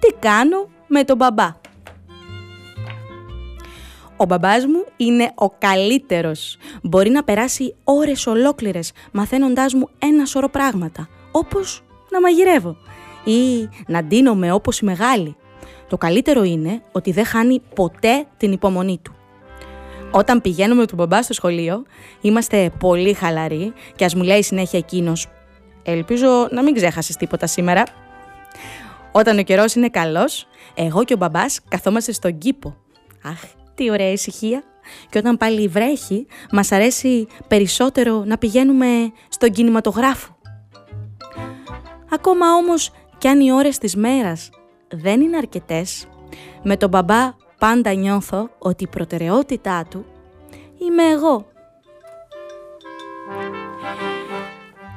Τι 0.00 0.14
κάνω 0.18 0.68
με 0.86 1.04
τον 1.04 1.16
μπαμπά; 1.16 1.56
Ο 4.16 4.24
μπαμπάς 4.24 4.66
μου 4.66 4.84
είναι 4.96 5.32
ο 5.34 5.50
καλύτερος. 5.50 6.56
Μπορεί 6.82 7.10
να 7.10 7.24
περάσει 7.24 7.74
ώρες 7.84 8.26
ολόκληρες 8.26 8.92
μαθαίνοντάς 9.12 9.74
μου 9.74 9.88
ένα 9.98 10.24
σωρό 10.24 10.48
πράγματα, 10.48 11.08
όπως 11.32 11.82
να 12.10 12.20
μαγειρεύω 12.20 12.76
ή 13.24 13.68
να 13.86 14.02
ντύνομαι 14.02 14.52
όπως 14.52 14.78
η 14.78 14.84
μεγάλη. 14.84 15.36
Το 15.88 15.96
καλύτερο 15.96 16.42
είναι 16.42 16.82
ότι 16.92 17.12
δεν 17.12 17.24
χάνει 17.24 17.60
ποτέ 17.74 18.26
την 18.36 18.52
υπομονή 18.52 18.98
του. 19.02 19.14
Όταν 20.10 20.40
πηγαίνουμε 20.40 20.80
με 20.80 20.86
τον 20.86 20.96
μπαμπά 20.98 21.22
στο 21.22 21.32
σχολείο, 21.32 21.84
είμαστε 22.20 22.70
πολύ 22.78 23.12
χαλαροί 23.12 23.72
και 23.96 24.04
ας 24.04 24.14
μου 24.14 24.22
λέει 24.22 24.42
συνέχεια 24.42 24.78
εκείνος 24.78 25.26
«Ελπίζω 25.82 26.48
να 26.50 26.62
μην 26.62 26.74
ξέχασες 26.74 27.16
τίποτα 27.16 27.46
σήμερα». 27.46 27.84
Όταν 29.12 29.38
ο 29.38 29.42
καιρός 29.42 29.74
είναι 29.74 29.88
καλός, 29.88 30.46
εγώ 30.74 31.04
και 31.04 31.14
ο 31.14 31.16
μπαμπάς 31.16 31.60
καθόμαστε 31.68 32.12
στον 32.12 32.38
κήπο. 32.38 32.76
Αχ, 33.22 33.42
τι 33.74 33.90
ωραία 33.90 34.12
ησυχία. 34.12 34.62
Και 35.10 35.18
όταν 35.18 35.36
πάλι 35.36 35.68
βρέχει, 35.68 36.26
μας 36.50 36.72
αρέσει 36.72 37.26
περισσότερο 37.48 38.24
να 38.24 38.38
πηγαίνουμε 38.38 39.12
στον 39.28 39.50
κινηματογράφο. 39.50 40.36
Ακόμα 42.10 42.54
όμως 42.54 42.90
κι 43.18 43.28
αν 43.28 43.40
οι 43.40 43.52
ώρες 43.52 43.78
της 43.78 43.96
μέρας 43.96 44.50
δεν 44.88 45.20
είναι 45.20 45.36
αρκετές, 45.36 46.08
με 46.62 46.76
τον 46.76 46.88
μπαμπά 46.88 47.34
πάντα 47.58 47.92
νιώθω 47.92 48.50
ότι 48.58 48.84
η 48.84 48.88
προτεραιότητά 48.88 49.86
του 49.90 50.04
είμαι 50.78 51.02
εγώ. 51.02 51.46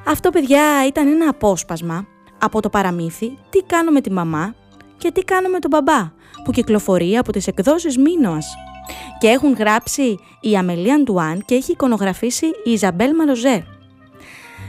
Αυτό, 0.08 0.30
παιδιά, 0.30 0.88
ήταν 0.88 1.08
ένα 1.08 1.30
απόσπασμα 1.30 2.08
από 2.40 2.62
το 2.62 2.70
παραμύθι 2.70 3.38
«Τι 3.50 3.64
κάνω 3.64 3.92
με 3.92 4.02
τη 4.02 4.12
μαμά 4.12 4.56
και 4.98 5.12
τι 5.12 5.24
κάνω 5.24 5.50
με 5.50 5.60
τον 5.60 5.70
μπαμπά» 5.70 6.12
που 6.44 6.52
κυκλοφορεί 6.52 7.18
από 7.18 7.32
τις 7.32 7.48
εκδόσεις 7.48 7.98
Μίνωας. 7.98 8.56
Και 9.20 9.28
έχουν 9.28 9.54
γράψει 9.54 10.20
η 10.42 10.56
Αμελία 10.56 10.96
Αντουάν 10.96 11.44
και 11.46 11.56
έχει 11.56 11.72
εικονογραφήσει 11.72 12.46
η 12.46 12.72
Ιζαμπέλ 12.72 13.16
Μαροζέ. 13.16 13.66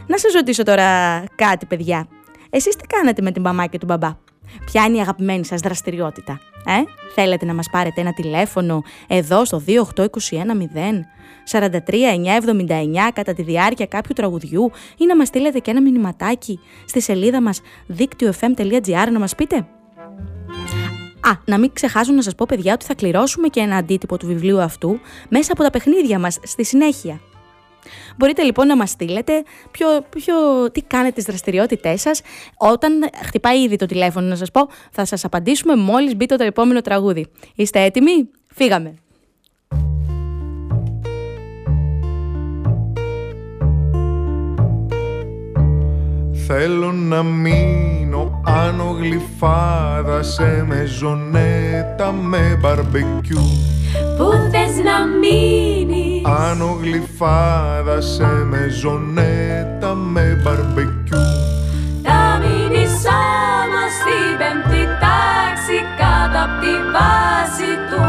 Να 0.06 0.18
σας 0.18 0.32
ρωτήσω 0.32 0.62
τώρα 0.62 1.24
κάτι, 1.34 1.66
παιδιά. 1.66 2.08
Εσείς 2.50 2.76
τι 2.76 2.86
κάνετε 2.86 3.22
με 3.22 3.32
την 3.32 3.42
μαμά 3.42 3.66
και 3.66 3.78
τον 3.78 3.88
μπαμπά; 3.88 4.16
Ποια 4.64 4.84
είναι 4.84 4.96
η 4.96 5.00
αγαπημένη 5.00 5.44
σας 5.44 5.60
δραστηριότητα. 5.60 6.40
Ε; 6.64 6.82
Θέλετε 7.14 7.44
να 7.44 7.54
μας 7.54 7.68
πάρετε 7.70 8.00
ένα 8.00 8.12
τηλέφωνο 8.12 8.82
εδώ 9.08 9.44
στο 9.44 9.62
28210 9.66 11.04
43979 11.50 13.10
κατά 13.14 13.34
τη 13.34 13.42
διάρκεια 13.42 13.86
κάποιου 13.86 14.12
τραγουδιού 14.14 14.70
ή 14.96 15.06
να 15.06 15.16
μας 15.16 15.28
στείλετε 15.28 15.58
και 15.58 15.70
ένα 15.70 15.82
μηνυματάκι 15.82 16.60
στη 16.86 17.00
σελίδα 17.00 17.42
μας 17.42 17.60
δίκτυο.fm.gr 17.86 19.08
να 19.12 19.18
μας 19.18 19.34
πείτε; 19.34 19.66
Α, 21.28 21.40
να 21.44 21.58
μην 21.58 21.72
ξεχάσω 21.72 22.12
να 22.12 22.22
σας 22.22 22.34
πω 22.34 22.46
παιδιά 22.48 22.72
ότι 22.72 22.84
θα 22.84 22.94
κληρώσουμε 22.94 23.48
και 23.48 23.60
ένα 23.60 23.76
αντίτυπο 23.76 24.16
του 24.16 24.26
βιβλίου 24.26 24.60
αυτού 24.60 25.00
μέσα 25.28 25.52
από 25.52 25.62
τα 25.62 25.70
παιχνίδια 25.70 26.18
μας 26.18 26.38
στη 26.42 26.64
συνέχεια. 26.64 27.20
Μπορείτε 28.16 28.42
λοιπόν 28.42 28.66
να 28.66 28.76
μας 28.76 28.90
στείλετε 28.90 29.42
ποιο, 29.70 29.86
ποιο, 30.08 30.34
τι 30.72 30.82
κάνετε 30.82 31.14
τις 31.14 31.24
δραστηριότητές 31.24 32.00
σας. 32.00 32.20
Όταν 32.56 32.92
χτυπάει 33.24 33.62
ήδη 33.62 33.76
το 33.76 33.86
τηλέφωνο 33.86 34.26
να 34.26 34.36
σας 34.36 34.50
πω, 34.50 34.68
θα 34.90 35.04
σας 35.04 35.24
απαντήσουμε 35.24 35.76
μόλις 35.76 36.16
μπείτε 36.16 36.36
το 36.36 36.44
επόμενο 36.44 36.80
τραγούδι. 36.80 37.26
Είστε 37.54 37.82
έτοιμοι; 37.82 38.28
Φύγαμε! 38.54 38.94
Θέλω 46.46 46.92
να 46.92 47.22
μείνω 47.22 47.87
άνω 48.48 48.96
γλυφάδα 48.98 50.22
σε 50.22 50.64
μεζονέτα 50.68 52.12
με 52.12 52.58
μπαρμπεκιού. 52.60 53.44
Πού 54.16 54.30
θες 54.50 54.74
να 54.84 54.96
μείνεις; 55.20 56.22
Άνω 56.24 56.78
γλυφάδα 56.80 58.00
σε 58.00 58.26
μεζονέτα 58.50 59.94
με 59.94 60.40
μπαρμπεκιού. 60.42 61.18
Θα 62.02 62.40
μείνεις 62.40 62.94
όμως 63.60 63.92
στην 64.00 64.30
πέμπτη 64.38 64.82
τάξη 65.02 65.78
κάτω 66.00 66.38
απ' 66.44 66.60
τη 66.62 66.74
βάση 66.94 67.70
του 67.88 68.02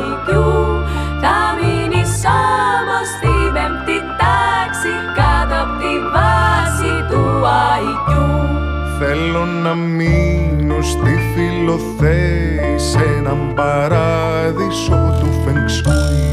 IQ 0.00 0.30
Θα 1.22 1.38
μείνεις 1.58 2.12
όμως 2.40 3.08
στην 3.16 3.46
πέμπτη 3.54 3.98
τάξη 4.20 4.92
κάτω 5.18 5.56
απ' 5.64 5.76
τη 5.80 5.92
βάση 6.14 6.92
του 7.10 7.22
IQ 7.84 8.37
Θέλω 9.00 9.44
να 9.44 9.74
μείνω 9.74 10.82
στη 10.82 11.18
φιλοθέη 11.34 12.78
σε 12.78 12.98
έναν 13.18 13.54
παράδεισο 13.54 15.18
του 15.20 15.42
φεγγσούι 15.44 16.27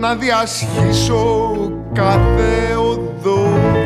να 0.00 0.14
διασχίσω 0.14 1.54
κάθε 1.92 2.74
οδό. 2.74 3.79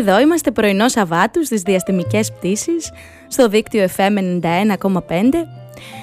Εδώ 0.00 0.20
είμαστε 0.20 0.50
πρωινό 0.50 0.88
Σαββάτου 0.88 1.44
στις 1.44 1.62
διαστημικές 1.62 2.32
πτήσεις 2.32 2.92
στο 3.28 3.48
δίκτυο 3.48 3.88
FM 3.96 4.40
91,5. 4.42 4.92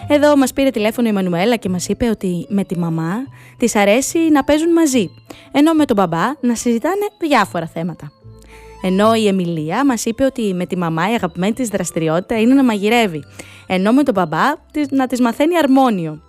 Εδώ 0.08 0.38
μας 0.38 0.54
πήρε 0.54 0.70
τηλέφωνο 0.70 1.08
η 1.08 1.12
Μανουέλα 1.12 1.56
και 1.56 1.70
μας 1.70 1.88
είπε 1.88 2.10
ότι 2.10 2.46
με 2.50 2.64
τη 2.64 2.78
μαμά 2.80 3.14
της 3.58 3.76
αρέσει 3.76 4.20
να 4.32 4.44
παίζουν 4.44 4.72
μαζί, 4.72 5.10
ενώ 5.52 5.74
με 5.74 5.86
τον 5.86 5.96
μπαμπά 5.96 6.26
να 6.42 6.56
συζητάνε 6.56 7.06
διάφορα 7.20 7.68
θέματα. 7.68 8.12
Ενώ 8.82 9.14
η 9.14 9.28
Εμιλία 9.28 9.86
μας 9.86 10.06
είπε 10.06 10.24
ότι 10.24 10.54
με 10.54 10.66
τη 10.66 10.78
μαμά 10.78 11.12
η 11.12 11.14
αγαπημένη 11.14 11.54
της 11.54 11.68
δραστηριότητα 11.68 12.40
είναι 12.40 12.54
να 12.54 12.64
μαγειρεύει, 12.64 13.24
ενώ 13.68 13.92
με 13.92 14.04
τον 14.04 14.14
μπαμπά 14.14 14.54
της- 14.72 14.90
να 14.92 15.08
της 15.08 15.22
μαθαίνει 15.22 15.58
αρμόνιο. 15.58 16.22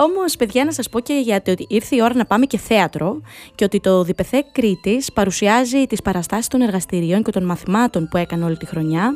Όμως, 0.00 0.36
παιδιά, 0.36 0.64
να 0.64 0.72
σας 0.72 0.88
πω 0.88 1.00
και 1.00 1.14
γιατί 1.14 1.50
ότι 1.50 1.66
ήρθε 1.68 1.96
η 1.96 2.02
ώρα 2.02 2.14
να 2.14 2.24
πάμε 2.24 2.46
και 2.46 2.58
θέατρο 2.58 3.20
και 3.54 3.64
ότι 3.64 3.80
το 3.80 4.02
Διπεθέ 4.02 4.44
Κρήτης 4.52 5.12
παρουσιάζει 5.12 5.86
τις 5.86 6.02
παραστάσεις 6.02 6.48
των 6.48 6.60
εργαστηρίων 6.60 7.22
και 7.22 7.30
των 7.30 7.44
μαθημάτων 7.44 8.08
που 8.08 8.16
έκανε 8.16 8.44
όλη 8.44 8.56
τη 8.56 8.66
χρονιά. 8.66 9.12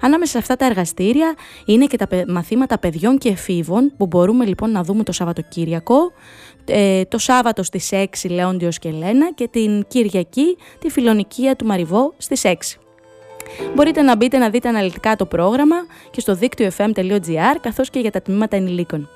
Ανάμεσα 0.00 0.32
σε 0.32 0.38
αυτά 0.38 0.56
τα 0.56 0.66
εργαστήρια 0.66 1.34
είναι 1.64 1.86
και 1.86 1.96
τα 1.96 2.06
παι- 2.06 2.28
μαθήματα 2.28 2.78
παιδιών 2.78 3.18
και 3.18 3.28
εφήβων 3.28 3.92
που 3.96 4.06
μπορούμε 4.06 4.44
λοιπόν 4.44 4.70
να 4.70 4.82
δούμε 4.82 5.02
το 5.02 5.12
Σαββατοκύριακο. 5.12 6.12
Ε, 6.64 7.04
το 7.04 7.18
Σάββατο 7.18 7.62
στις 7.62 7.88
6 7.92 8.06
Λέοντιος 8.30 8.78
και 8.78 8.90
Λένα 8.90 9.32
και 9.32 9.48
την 9.48 9.84
Κυριακή 9.88 10.56
τη 10.78 10.90
Φιλονικία 10.90 11.56
του 11.56 11.64
Μαριβό 11.64 12.14
στις 12.18 12.42
6. 12.44 12.52
Μπορείτε 13.74 14.02
να 14.02 14.16
μπείτε 14.16 14.38
να 14.38 14.50
δείτε 14.50 14.68
αναλυτικά 14.68 15.16
το 15.16 15.26
πρόγραμμα 15.26 15.76
και 16.10 16.20
στο 16.20 16.34
δίκτυο 16.34 16.70
fm.gr 16.76 17.56
καθώς 17.60 17.90
και 17.90 17.98
για 17.98 18.10
τα 18.10 18.22
τμήματα 18.22 18.56
ενηλίκων. 18.56 19.08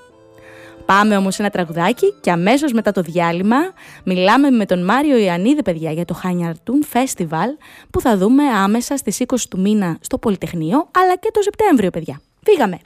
Πάμε 0.99 1.17
όμως 1.17 1.39
ένα 1.39 1.51
τραγουδάκι 1.51 2.15
και 2.21 2.31
αμέσως 2.31 2.73
μετά 2.73 2.93
το 2.93 3.01
διάλειμμα 3.03 3.57
μιλάμε 4.05 4.51
με 4.51 4.67
τον 4.67 4.85
Μάριο 4.85 5.17
Ιωαννίδη 5.17 5.63
παιδιά 5.63 5.93
για 5.93 6.05
το 6.05 6.15
Χανιαρτούν 6.15 6.85
Festival 6.93 7.49
που 7.91 8.01
θα 8.01 8.17
δούμε 8.17 8.43
άμεσα 8.45 8.97
στις 8.97 9.23
20 9.27 9.37
του 9.51 9.61
μήνα 9.61 9.97
στο 10.01 10.19
Πολυτεχνείο 10.19 10.89
αλλά 10.91 11.17
και 11.17 11.29
το 11.33 11.43
Σεπτέμβριο 11.43 11.91
παιδιά. 11.91 12.21
Φύγαμε! 12.43 12.79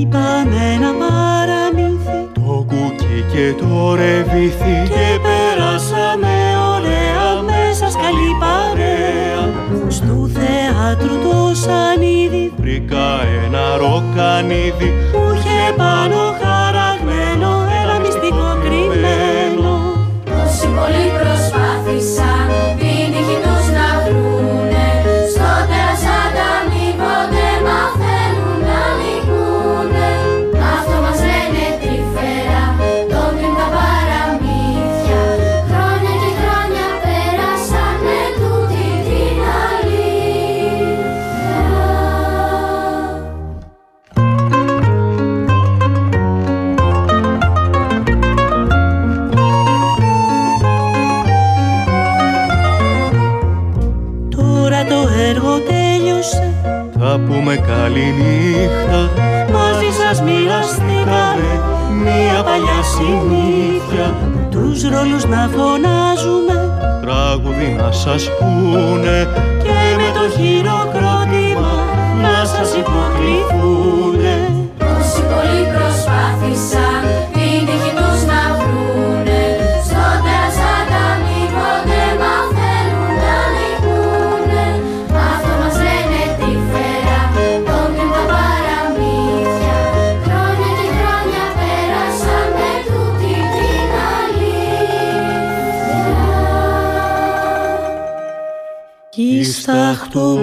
Είπαμε 0.00 0.74
ένα 0.74 0.92
παραμύθι 0.92 2.28
Το 2.34 2.66
κουκί 2.68 3.24
και 3.32 3.54
το 3.58 3.94
ρεβίθι 3.94 4.88
και 4.88 5.18
πέρασαμε 5.22 5.68
ωραία 6.18 6.20
μέσα 6.20 6.30
σκαλή 6.30 6.39
παρέα 9.10 9.52
Στου 9.88 10.30
θέατρου 10.34 11.18
το 11.18 11.54
σανίδι 11.54 12.52
Βρήκα 12.56 13.20
ένα 13.44 13.76
ροκανίδι 13.76 14.94
που 15.12 15.20
είχε 15.34 15.74
πάνω 15.76 16.16
χαραγμένο 16.40 17.50
ένα 17.82 17.98
μυστικό 18.00 18.48
κρυμμένο. 18.62 19.72
Όσοι 20.44 20.66
πολλοί 20.76 21.06
προσπάθησαν 21.20 22.39
πούμε 57.18 57.56
καλή 57.56 58.14
νύχτα 58.18 59.10
Μαζί 59.52 59.90
σας 60.00 60.22
μοιραστήκαμε 60.22 61.50
μια 62.02 62.42
παλιά 62.42 62.82
συνήθεια. 62.96 64.14
Τους 64.50 64.82
ρόλους 64.82 65.24
να 65.24 65.50
φωνάζουμε. 65.54 66.56
Τραγουδί 67.02 67.68
να 67.78 67.92
σας 67.92 68.28
πούνε. 68.38 69.28
Και 69.62 69.80
με 69.96 70.08
το 70.14 70.24
χειροκρότημα 70.36 70.79
Κι 99.70 99.76
στάχτου 99.76 100.38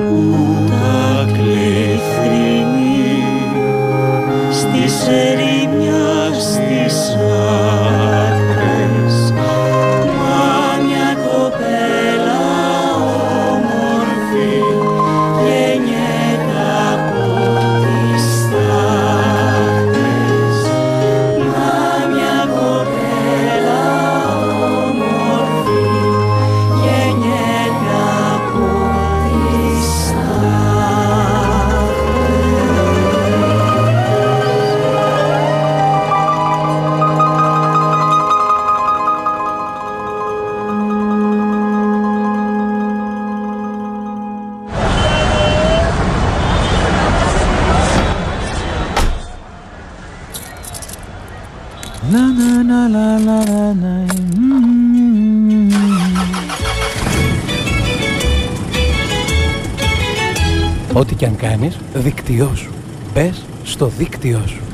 Ό,τι 60.93 61.15
κι 61.15 61.25
αν 61.25 61.35
κάνεις, 61.35 61.77
δίκτυό 61.93 62.51
σου. 62.55 62.71
Μπες 63.13 63.45
στο 63.63 63.87
δίκτυό 63.87 64.41
σου. 64.47 64.66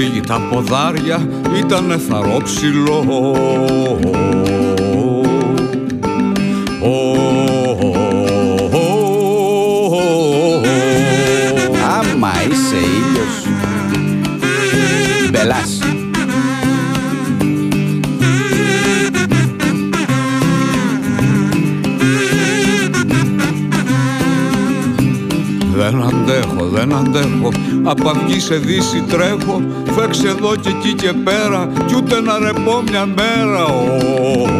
Φύγει 0.00 0.20
τα 0.20 0.40
ποδάρια, 0.50 1.28
ήτανε 1.58 1.96
θαρόψιλο 1.96 3.04
Απ' 27.90 28.08
αυγή 28.08 28.40
σε 28.40 28.56
δύση 28.56 29.04
τρέχω 29.08 29.62
Φέξε 29.84 30.28
εδώ 30.28 30.56
και 30.56 30.68
εκεί 30.68 30.94
και 30.94 31.12
πέρα 31.12 31.68
Κι 31.86 31.94
ούτε 31.96 32.20
να 32.20 32.38
ρεπώ 32.38 32.82
μια 32.90 33.06
μέρα 33.06 33.64
Ω, 33.64 34.59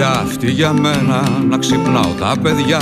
δουλειά 0.00 0.18
αυτή 0.18 0.50
για 0.50 0.72
μένα 0.72 1.22
να 1.48 1.58
ξυπνάω 1.58 2.12
τα 2.18 2.34
παιδιά 2.42 2.80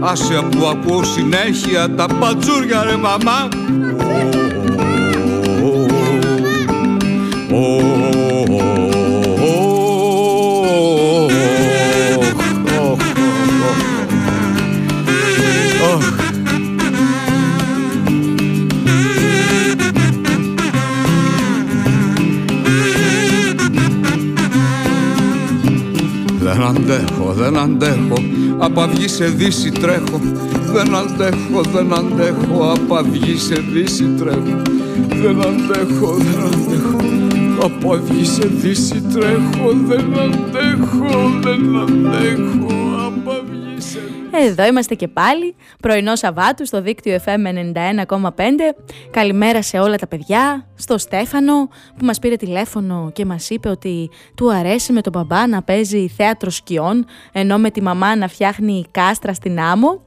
Άσε 0.00 0.42
που 0.50 0.66
ακούω 0.66 1.04
συνέχεια 1.04 1.94
τα 1.94 2.06
πατζούρια 2.20 2.84
ρε 2.84 2.96
μαμά 2.96 3.48
Δεν 8.58 8.81
αντέχω, 26.76 27.32
δεν 27.32 27.58
αντέχω. 27.58 28.14
Απ' 28.58 28.78
αυγή 28.78 29.08
σε 29.08 29.24
δύση 29.24 29.70
τρέχω. 29.70 30.20
Δεν 30.72 30.94
αντέχω, 30.94 31.60
δεν 31.72 31.92
αντέχω. 31.92 32.72
Απ' 32.72 32.92
αυγή 32.92 33.36
σε 33.38 33.54
δύση 33.72 34.04
τρέχω. 34.18 34.62
Δεν 35.22 35.40
αντέχω, 35.40 36.16
δεν 36.16 36.40
αντέχω. 36.46 37.00
Απ' 37.64 37.92
αυγή 37.92 38.24
σε 38.24 38.46
δύση 38.62 39.02
τρέχω. 39.12 39.72
Δεν 39.86 40.04
αντέχω, 40.24 41.30
δεν 41.42 41.76
αντέχω. 41.76 41.90
Απ' 41.90 42.10
αυγή 42.10 42.40
σε 42.40 42.61
Εδώ 44.34 44.66
είμαστε 44.66 44.94
και 44.94 45.08
πάλι, 45.08 45.54
πρωινό 45.80 46.16
Σαββάτου 46.16 46.66
στο 46.66 46.82
δίκτυο 46.82 47.18
FM 47.24 47.74
91,5. 48.14 48.18
Καλημέρα 49.10 49.62
σε 49.62 49.78
όλα 49.78 49.96
τα 49.96 50.06
παιδιά, 50.06 50.66
στο 50.74 50.98
Στέφανο 50.98 51.68
που 51.96 52.04
μας 52.04 52.18
πήρε 52.18 52.36
τηλέφωνο 52.36 53.10
και 53.12 53.24
μας 53.24 53.50
είπε 53.50 53.68
ότι 53.68 54.10
του 54.34 54.52
αρέσει 54.52 54.92
με 54.92 55.00
τον 55.00 55.12
μπαμπά 55.12 55.46
να 55.46 55.62
παίζει 55.62 56.08
θέατρο 56.08 56.50
σκιών, 56.50 57.04
ενώ 57.32 57.58
με 57.58 57.70
τη 57.70 57.82
μαμά 57.82 58.16
να 58.16 58.28
φτιάχνει 58.28 58.84
κάστρα 58.90 59.34
στην 59.34 59.60
άμμο. 59.60 60.02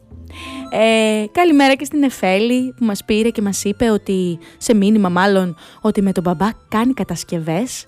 Ε, 0.69 1.25
καλημέρα 1.31 1.73
και 1.75 1.85
στην 1.85 2.03
Εφέλη 2.03 2.73
που 2.77 2.85
μας 2.85 3.05
πήρε 3.05 3.29
και 3.29 3.41
μας 3.41 3.63
είπε 3.63 3.89
ότι, 3.89 4.39
σε 4.57 4.75
μήνυμα 4.75 5.09
μάλλον, 5.09 5.55
ότι 5.81 6.01
με 6.01 6.11
τον 6.11 6.23
μπαμπά 6.23 6.49
κάνει 6.69 6.93
κατασκευές. 6.93 7.85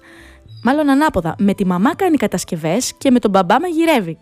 Μάλλον 0.64 0.90
ανάποδα, 0.90 1.36
με 1.38 1.54
τη 1.54 1.66
μαμά 1.66 1.96
κάνει 1.96 2.18
κατασκευές 2.18 2.94
και 2.98 3.12
με 3.12 3.20
τον 3.20 3.32
μπαμπά 3.32 3.60
μαγειρεύει 3.60 4.18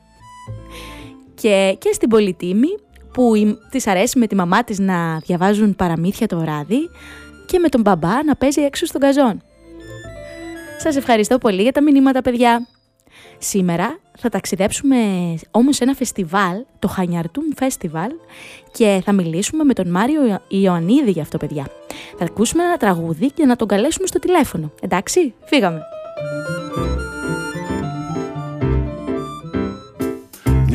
και, 1.35 1.75
και 1.79 1.89
στην 1.93 2.09
Πολυτήμη 2.09 2.77
που 3.13 3.35
η, 3.35 3.57
της 3.69 3.87
αρέσει 3.87 4.19
με 4.19 4.27
τη 4.27 4.35
μαμά 4.35 4.63
της 4.63 4.79
να 4.79 5.17
διαβάζουν 5.17 5.75
παραμύθια 5.75 6.27
το 6.27 6.39
βράδυ 6.39 6.89
και 7.45 7.59
με 7.59 7.69
τον 7.69 7.81
μπαμπά 7.81 8.23
να 8.23 8.35
παίζει 8.35 8.61
έξω 8.61 8.85
στον 8.85 9.01
καζόν. 9.01 9.41
Σας 10.77 10.95
ευχαριστώ 10.95 11.37
πολύ 11.37 11.61
για 11.61 11.71
τα 11.71 11.81
μηνύματα 11.81 12.21
παιδιά. 12.21 12.67
Σήμερα 13.37 13.99
θα 14.17 14.29
ταξιδέψουμε 14.29 14.97
όμως 15.51 15.75
σε 15.75 15.83
ένα 15.83 15.93
φεστιβάλ, 15.93 16.63
το 16.79 16.87
Χανιαρτούν 16.87 17.43
Festival 17.59 18.09
και 18.71 19.01
θα 19.05 19.11
μιλήσουμε 19.11 19.63
με 19.63 19.73
τον 19.73 19.89
Μάριο 19.89 20.39
Ιωαννίδη 20.47 21.11
για 21.11 21.21
αυτό 21.21 21.37
παιδιά. 21.37 21.67
Θα 22.17 22.25
ακούσουμε 22.25 22.63
ένα 22.63 22.77
τραγούδι 22.77 23.31
και 23.31 23.45
να 23.45 23.55
τον 23.55 23.67
καλέσουμε 23.67 24.07
στο 24.07 24.19
τηλέφωνο. 24.19 24.71
Εντάξει, 24.81 25.33
φύγαμε. 25.45 25.81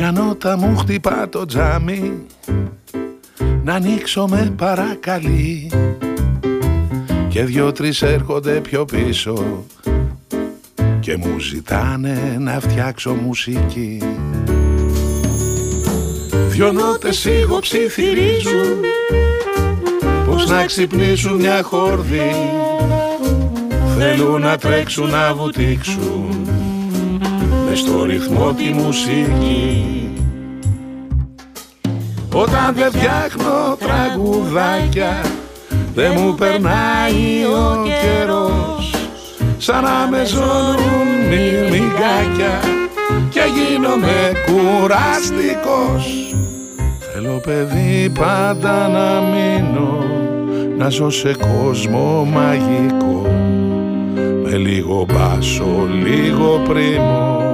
Μια 0.01 0.13
νότα 0.13 0.57
μου 0.57 0.77
χτυπά 0.77 1.29
το 1.29 1.45
τζάμι. 1.45 2.27
Να 3.63 3.75
ανοίξω 3.75 4.27
με 4.29 4.53
παρακαλεί 4.57 5.71
και 7.29 7.45
δυο-τρεις 7.45 8.03
έρχονται 8.03 8.61
πιο 8.61 8.85
πίσω. 8.85 9.65
Και 11.01 11.17
μου 11.17 11.39
ζητάνε 11.39 12.37
να 12.39 12.61
φτιάξω 12.61 13.15
μουσική. 13.15 14.03
Δυο 16.49 16.73
νότες 16.73 17.29
ψιθυρίζουν 17.61 18.81
πως 20.27 20.49
να 20.49 20.65
ξυπνήσουν 20.65 21.37
μια 21.37 21.63
χόρδη 21.63 22.31
θέλουν 23.99 24.41
να 24.41 24.57
τρέξουν 24.57 25.11
να 25.11 25.35
βουτήξουν 25.35 26.50
μες 27.71 27.79
στο 27.79 28.05
ρυθμό 28.05 28.53
τη 28.53 28.73
μουσική. 28.73 29.85
Όταν 32.35 32.75
δεν 32.75 32.91
φτιάχνω 32.93 33.77
τραγουδάκια 33.79 35.21
δεν 35.95 36.13
μου 36.17 36.35
περνάει 36.35 37.45
ο 37.45 37.83
καιρός. 37.85 38.95
Σαν 39.59 39.83
να 39.83 40.09
με 40.11 40.25
ζώνουν 40.25 41.29
μυρμηγκάκια 41.29 42.61
και 43.31 43.41
γίνομαι 43.57 44.33
κουραστικός 44.47 46.35
Θέλω 47.13 47.41
παιδί 47.45 48.13
πάντα 48.19 48.89
να 48.89 49.21
μείνω 49.21 50.05
να 50.77 50.89
ζω 50.89 51.11
σε 51.11 51.37
κόσμο 51.37 52.29
μαγικό. 52.33 53.27
Με 54.43 54.57
λίγο 54.57 55.07
μπάσο, 55.09 55.89
λίγο 56.03 56.63
πρίμο 56.69 57.50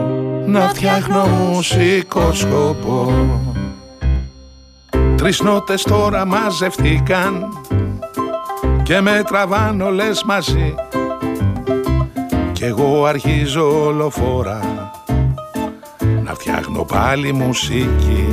να 0.47 0.69
φτιάχνω 0.69 1.27
μουσικό 1.27 2.33
σκοπό. 2.33 3.13
Τρεις 5.17 5.41
νότες 5.41 5.83
τώρα 5.83 6.27
μαζευτήκαν 6.27 7.49
και 8.83 9.01
με 9.01 9.23
τραβάν 9.27 9.81
όλες 9.81 10.23
μαζί. 10.23 10.75
Κι 12.53 12.65
εγώ 12.65 13.05
αρχίζω 13.05 13.85
όλο 13.85 14.11
φορά 14.11 14.91
να 16.25 16.35
φτιάχνω 16.35 16.85
πάλι 16.85 17.33
μουσική. 17.33 18.29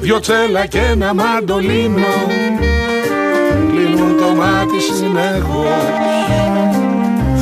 Δυο 0.00 0.20
τσέλα 0.20 0.66
και 0.66 0.78
ένα 0.78 1.14
μαντολίνο 1.14 2.06
κλείνουν 3.70 4.16
το 4.16 4.34
μάτι 4.36 4.80
συνεχώς. 4.80 5.66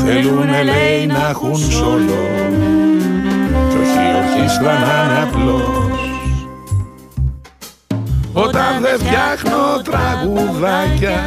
Θέλουνε 0.04 0.62
λέει 0.62 1.06
να 1.06 1.28
έχουν 1.28 1.56
σολό 1.56 2.34
κι 2.58 2.73
όχι 4.54 4.64
ορχήστρα 4.64 4.72
να 4.72 5.04
είναι 5.04 5.22
απλός. 5.22 5.98
Όταν 8.32 8.82
δεν 8.82 8.98
φτιάχνω 8.98 9.82
τραγουδάκια 9.84 11.26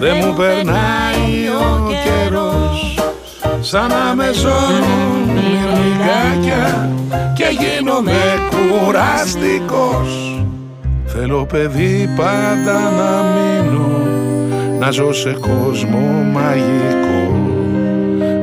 δεν 0.00 0.16
μου 0.20 0.34
περνάει 0.34 1.48
ο 1.48 1.90
καιρός. 2.04 2.98
Σαν 3.60 3.88
να 3.88 4.14
με 4.14 4.30
ζώνουν 4.32 5.28
μυρμηγκάκια 5.34 6.90
και 7.34 7.44
γίνομαι 7.60 8.20
κουραστικός. 8.50 10.36
Θέλω 11.06 11.46
παιδί 11.46 12.14
πάντα 12.16 12.72
να 12.72 13.22
μείνω 13.22 13.88
να 14.78 14.90
ζω 14.90 15.12
σε 15.12 15.36
κόσμο 15.40 16.26
μαγικό. 16.32 17.50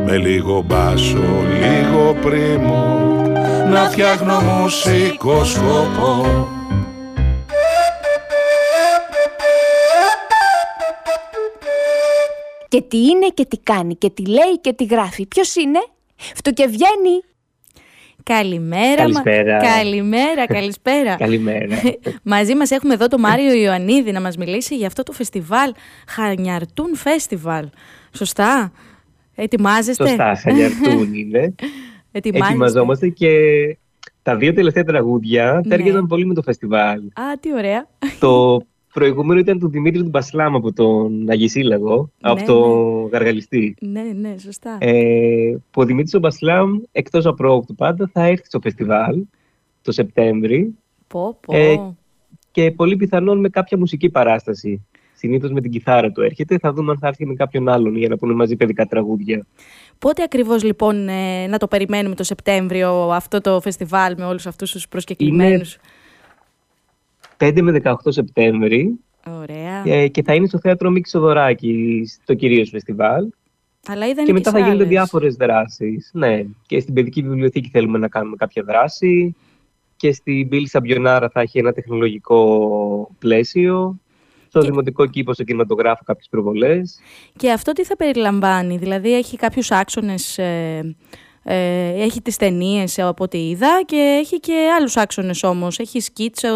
Με 0.05 0.17
λίγο 0.17 0.63
μπάσο, 0.67 1.23
λίγο 1.61 2.15
πρίμο 2.21 3.08
να 3.69 3.89
φτιάχνω 3.89 4.41
μουσικό 4.41 5.43
σκοπό 5.43 6.47
Και 12.67 12.81
τι 12.81 12.97
είναι 12.97 13.27
και 13.33 13.45
τι 13.45 13.57
κάνει 13.57 13.95
και 13.95 14.09
τι 14.09 14.25
λέει 14.25 14.59
και 14.61 14.73
τι 14.73 14.85
γράφει. 14.85 15.25
Ποιος 15.25 15.55
είναι; 15.55 15.79
Φτωκευγαίνει. 16.35 17.23
Καλημέρα. 18.23 18.95
Καλησπέρα. 18.95 19.53
Μα... 19.53 19.59
Καλημέρα, 19.75 20.45
καλησπέρα. 20.45 21.15
Καλημέρα. 21.25 21.81
Μαζί 22.23 22.55
μας 22.55 22.71
έχουμε 22.71 22.93
εδώ 22.93 23.07
τον 23.07 23.19
Μάριο 23.19 23.53
Ιωαννίδη 23.53 24.11
να 24.11 24.21
μας 24.21 24.37
μιλήσει 24.37 24.75
για 24.75 24.87
αυτό 24.87 25.03
το 25.03 25.11
φεστιβάλ 25.11 25.73
Χανιαρτούν 26.07 26.95
Φεστιβάλ. 26.95 27.69
Σωστά; 28.11 28.71
Ετοιμάζεστε; 29.35 30.07
Σωστά, 30.07 30.35
Χανιαρτούν 30.35 31.13
είναι. 31.21 31.55
Ετοιμάζεστε. 32.11 32.53
Ετοιμαζόμαστε 32.53 33.07
και 33.09 33.29
τα 34.21 34.35
δύο 34.35 34.53
τελευταία 34.53 34.83
τραγούδια 34.83 35.53
Ναι. 35.63 35.69
τέριαζαν 35.69 36.07
πολύ 36.07 36.25
με 36.25 36.33
το 36.33 36.41
φεστιβάλ. 36.41 36.97
Α, 36.99 37.37
τι 37.39 37.53
ωραία. 37.53 37.87
το 38.19 38.61
προηγούμενο 38.93 39.39
ήταν 39.39 39.59
του 39.59 39.69
Δημήτρη 39.69 40.01
του 40.03 40.09
Μπασλάμ 40.09 40.55
από 40.55 40.73
τον 40.73 41.29
Αγισίλαγο, 41.29 42.11
από 42.21 42.39
Ναι, 42.39 42.45
το 42.45 42.75
ναι. 43.01 43.07
Γαργαλιστή. 43.11 43.75
ναι, 43.79 44.01
ναι, 44.01 44.35
σωστά. 44.37 44.77
Ε, 44.79 45.55
που 45.71 45.81
ο 45.81 45.85
Δημήτρης 45.85 46.13
ο 46.13 46.19
Μπασλάμ, 46.19 46.79
εκτός 46.91 47.25
απρόοπτου 47.25 47.75
πάντα, 47.75 48.09
θα 48.13 48.23
έρθει 48.25 48.45
στο 48.45 48.59
φεστιβάλ 48.59 49.23
το 49.81 49.91
Σεπτέμβρη 49.91 50.75
Πω, 51.07 51.37
πω. 51.45 51.55
ε, 51.57 51.95
και 52.51 52.71
πολύ 52.71 52.95
πιθανόν 52.95 53.39
με 53.39 53.49
κάποια 53.49 53.77
μουσική 53.77 54.09
παράσταση. 54.09 54.87
Συνήθως 55.13 55.51
με 55.51 55.61
την 55.61 55.71
κιθάρα 55.71 56.11
του 56.11 56.21
έρχεται, 56.21 56.57
θα 56.57 56.73
δούμε 56.73 56.91
αν 56.91 56.97
θα 56.97 57.07
έρθει 57.07 57.25
με 57.25 57.33
κάποιον 57.33 57.69
άλλον 57.69 57.95
για 57.95 58.07
να 58.09 58.17
πούνε 58.17 58.33
μαζί 58.33 58.55
παιδικά 58.55 58.85
τραγούδια. 58.85 59.45
Πότε 59.99 60.23
ακριβώς 60.23 60.63
λοιπόν 60.63 61.07
ε, 61.07 61.47
να 61.47 61.57
το 61.57 61.67
περιμένουμε 61.67 62.15
το 62.15 62.23
Σεπτέμβριο 62.23 62.91
αυτό 63.11 63.41
το 63.41 63.61
φεστιβάλ 63.61 64.15
με 64.17 64.25
όλους 64.25 64.47
αυτούς 64.47 64.71
τους 64.71 64.87
προσκεκλημένους; 64.87 65.77
5 67.37 67.61
με 67.61 67.81
18 67.83 67.93
Σεπτέμβρη 68.07 68.99
Ωραία. 69.39 69.83
ε, 69.85 70.07
και 70.07 70.23
θα 70.23 70.33
είναι 70.33 70.47
στο 70.47 70.59
θέατρο 70.59 70.89
Μίκη 70.89 71.09
Σοδωράκη 71.09 72.03
στο 72.21 72.33
κυρίως 72.33 72.69
φεστιβάλ. 72.69 73.27
Αλλά 73.87 74.07
είδαν 74.07 74.25
και 74.25 74.33
μετά 74.33 74.49
σε 74.49 74.55
θα 74.55 74.61
γίνονται 74.61 74.77
άλλες. 74.77 74.87
διάφορες 74.87 75.35
δράσεις. 75.35 76.09
Ναι, 76.13 76.43
και 76.67 76.79
στην 76.79 76.93
παιδική 76.93 77.21
βιβλιοθήκη 77.21 77.69
θέλουμε 77.69 77.97
να 77.97 78.07
κάνουμε 78.07 78.35
κάποια 78.35 78.63
δράση 78.63 79.35
και 79.95 80.11
στην 80.11 80.49
Πύλη 80.49 80.67
Σαμπιονάρα 80.67 81.29
θα 81.29 81.41
έχει 81.41 81.59
ένα 81.59 81.71
τεχνολογικό 81.71 83.09
πλαίσιο. 83.19 83.99
Στο 84.49 84.61
Δημοτικό 84.61 85.05
Κήπο, 85.05 85.33
στο 85.33 85.43
κινηματογράφο, 85.43 86.03
κάποιες 86.05 86.27
προβολές. 86.29 86.99
Και 87.35 87.51
αυτό 87.51 87.71
τι 87.71 87.83
θα 87.83 87.95
περιλαμβάνει, 87.95 88.77
δηλαδή 88.77 89.15
έχει 89.15 89.37
κάποιους 89.37 89.71
άξονες, 89.71 90.37
ε, 90.37 90.95
ε, 91.43 92.03
έχει 92.03 92.21
τις 92.21 92.37
ταινίες 92.37 92.99
από 92.99 93.23
ό,τι 93.23 93.49
είδα 93.49 93.81
και 93.85 94.19
έχει 94.21 94.39
και 94.39 94.69
άλλους 94.77 94.97
άξονες 94.97 95.43
όμως. 95.43 95.79
Έχει 95.79 95.99
σκίτσο, 95.99 96.47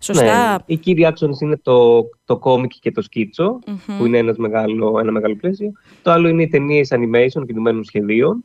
σωστά. 0.00 0.50
Ναι, 0.50 0.56
οι 0.66 0.76
κύριοι 0.76 1.06
άξονες 1.06 1.40
είναι 1.40 1.56
το, 1.56 2.04
το 2.24 2.36
κόμικ 2.38 2.72
και 2.80 2.92
το 2.92 3.02
σκιτσο 3.02 3.58
Μμμ. 3.66 3.98
που 3.98 4.06
είναι 4.06 4.18
ένας 4.18 4.36
μεγάλο, 4.36 4.98
ένα 5.00 5.12
μεγάλο 5.12 5.36
πλαίσιο. 5.36 5.72
Το 6.02 6.10
άλλο 6.10 6.28
είναι 6.28 6.42
οι 6.42 6.48
ταινίες 6.48 6.88
animation 6.92 7.46
κινουμένων 7.46 7.84
σχεδίων, 7.84 8.44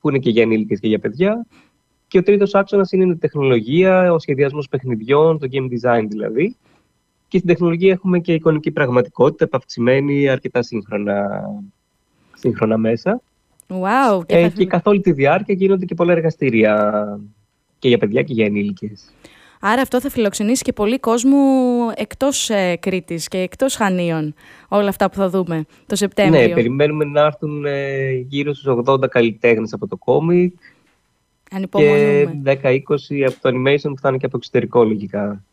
που 0.00 0.08
είναι 0.08 0.18
και 0.18 0.30
για 0.30 0.42
ενήλικες 0.42 0.80
και 0.80 0.88
για 0.88 0.98
παιδιά. 0.98 1.46
Και 2.08 2.18
ο 2.18 2.22
τρίτος 2.22 2.54
άξονας 2.54 2.92
είναι 2.92 3.12
η 3.12 3.16
τεχνολογία, 3.16 4.12
ο 4.12 4.18
σχεδιασμός 4.18 4.68
παιχνιδιών, 4.68 5.38
το 5.38 5.48
game 5.52 5.64
design 5.64 6.04
δηλαδή. 6.08 6.56
Και 7.34 7.40
στην 7.40 7.52
τεχνολογία 7.52 7.92
έχουμε 7.92 8.18
και 8.18 8.32
εικονική 8.32 8.70
πραγματικότητα, 8.70 9.44
επαυξημένη, 9.44 10.28
αρκετά 10.28 10.62
σύγχρονα, 10.62 11.42
σύγχρονα 12.34 12.76
μέσα. 12.78 13.20
Wow, 13.68 14.26
και 14.26 14.36
Ε, 14.36 14.42
θα- 14.42 14.48
και 14.48 14.66
καθ' 14.66 14.86
όλη 14.86 15.00
τη 15.00 15.12
διάρκεια 15.12 15.54
γίνονται 15.54 15.84
και 15.84 15.94
πολλά 15.94 16.12
εργαστήρια 16.12 17.04
και 17.78 17.88
για 17.88 17.98
παιδιά 17.98 18.22
και 18.22 18.32
για 18.32 18.44
ενήλικες. 18.44 19.12
Άρα 19.60 19.82
αυτό 19.82 20.00
θα 20.00 20.10
φιλοξενήσει 20.10 20.62
και 20.62 20.72
πολύ 20.72 20.98
κόσμο 20.98 21.38
εκτός 21.96 22.50
ε, 22.50 22.76
Κρήτης 22.80 23.28
και 23.28 23.38
εκτός 23.38 23.74
Χανίων. 23.76 24.34
Όλα 24.68 24.88
αυτά 24.88 25.10
που 25.10 25.16
θα 25.16 25.28
δούμε 25.28 25.64
το 25.86 25.96
Σεπτέμβριο. 25.96 26.48
Ναι, 26.48 26.54
περιμένουμε 26.54 27.04
να 27.04 27.20
έρθουν 27.20 27.64
ε, 27.64 28.10
γύρω 28.12 28.54
στους 28.54 28.74
80 28.86 29.08
καλλιτέχνες 29.08 29.72
από 29.72 29.86
το 29.86 29.96
κόμικ 29.96 30.54
και 31.48 31.56
Ανυπομονούμε. 31.56 32.42
10-20 32.62 33.22
από 33.28 33.40
το 33.40 33.48
animation 33.48 33.88
που 33.94 34.00
θα 34.00 34.08
είναι 34.08 34.18
και 34.18 34.26
από 34.26 34.36
εξωτερικό 34.36 34.84
λογικά. 34.84 35.44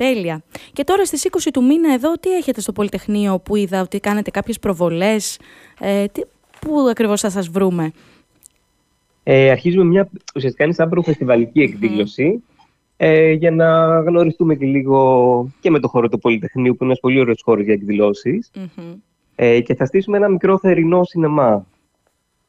Τέλεια. 0.00 0.42
Και 0.72 0.84
τώρα 0.84 1.04
στις 1.04 1.28
20 1.30 1.48
του 1.52 1.64
μήνα 1.64 1.92
εδώ 1.92 2.12
τι 2.12 2.30
έχετε 2.30 2.60
στο 2.60 2.72
Πολυτεχνείο 2.72 3.38
που 3.38 3.56
είδα 3.56 3.80
ότι 3.80 4.00
κάνετε 4.00 4.30
κάποιες 4.30 4.58
προβολές. 4.58 5.38
Ε, 5.80 6.06
τι, 6.06 6.22
πού 6.60 6.88
ακριβώς 6.90 7.20
θα 7.20 7.30
σας 7.30 7.48
βρούμε; 7.48 7.92
Ε, 9.22 9.50
αρχίζουμε 9.50 9.84
μια 9.84 10.08
ουσιαστικά 10.34 10.64
είναι 10.64 10.72
σαν 10.72 10.88
προφεστιβαλική 10.88 11.60
εκδήλωση 11.60 12.42
ε, 12.96 13.30
για 13.30 13.50
να 13.50 14.00
γνωριστούμε 14.00 14.54
και 14.54 14.66
λίγο 14.66 15.50
και 15.60 15.70
με 15.70 15.78
το 15.78 15.88
χώρο 15.88 16.08
του 16.08 16.18
Πολυτεχνείου 16.18 16.72
που 16.72 16.84
είναι 16.84 16.90
ένας 16.90 17.00
πολύ 17.00 17.20
ωραίος 17.20 17.40
χώρος 17.44 17.64
για 17.64 17.74
εκδηλώσεις 17.74 18.50
Μμμ. 18.54 18.92
ε, 19.34 19.60
και 19.60 19.74
θα 19.74 19.86
στήσουμε 19.86 20.16
ένα 20.16 20.28
μικρό 20.28 20.58
θερινό 20.58 21.04
σινεμά 21.04 21.66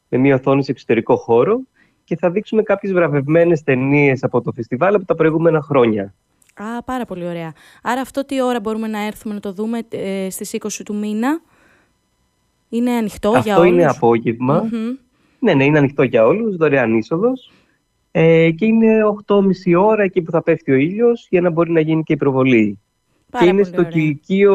με 0.09 0.17
μια 0.17 0.35
οθόνη 0.35 0.63
σε 0.63 0.71
εξωτερικό 0.71 1.15
χώρο 1.15 1.59
και 2.03 2.17
θα 2.17 2.31
δείξουμε 2.31 2.61
κάποιες 2.63 2.93
βραβευμένες 2.93 3.63
ταινίες 3.63 4.23
από 4.23 4.41
το 4.41 4.51
φεστιβάλ 4.51 4.95
από 4.95 5.05
τα 5.05 5.15
προηγούμενα 5.15 5.61
χρόνια. 5.61 6.13
Α, 6.61 6.83
πάρα 6.83 7.05
πολύ 7.05 7.25
ωραία. 7.25 7.53
Άρα 7.83 8.01
αυτό 8.01 8.25
τι 8.25 8.41
ώρα 8.41 8.59
μπορούμε 8.59 8.87
να 8.87 9.05
έρθουμε 9.05 9.33
να 9.33 9.39
το 9.39 9.53
δούμε 9.53 9.81
ε, 9.89 10.29
στις 10.29 10.55
20 10.59 10.67
του 10.85 10.95
μήνα; 10.95 11.41
Είναι 12.69 12.91
ανοιχτό 12.91 13.29
για 13.29 13.39
Αυτό 13.39 13.59
όλους; 13.59 13.73
είναι 13.73 13.85
απόγευμα. 13.85 14.69
Μμμ. 14.71 14.95
Ναι, 15.39 15.53
ναι, 15.53 15.63
είναι 15.65 15.77
ανοιχτό 15.77 16.03
για 16.03 16.25
όλους, 16.25 16.55
δωρεάν 16.55 16.97
είσοδος. 16.97 17.51
Ε, 18.11 18.51
και 18.51 18.65
είναι 18.65 18.99
8.30 19.25 19.43
ώρα 19.77 20.03
εκεί 20.03 20.21
που 20.21 20.31
θα 20.31 20.43
πέφτει 20.43 20.71
ο 20.71 20.75
ήλιος 20.75 21.27
για 21.29 21.41
να 21.41 21.49
μπορεί 21.49 21.71
να 21.71 21.79
γίνει 21.79 22.03
και 22.03 22.13
η 22.13 22.17
προβολή. 22.17 22.79
και 23.39 23.45
είναι 23.45 23.63
στο 23.63 23.83
κηλικείο 23.83 24.53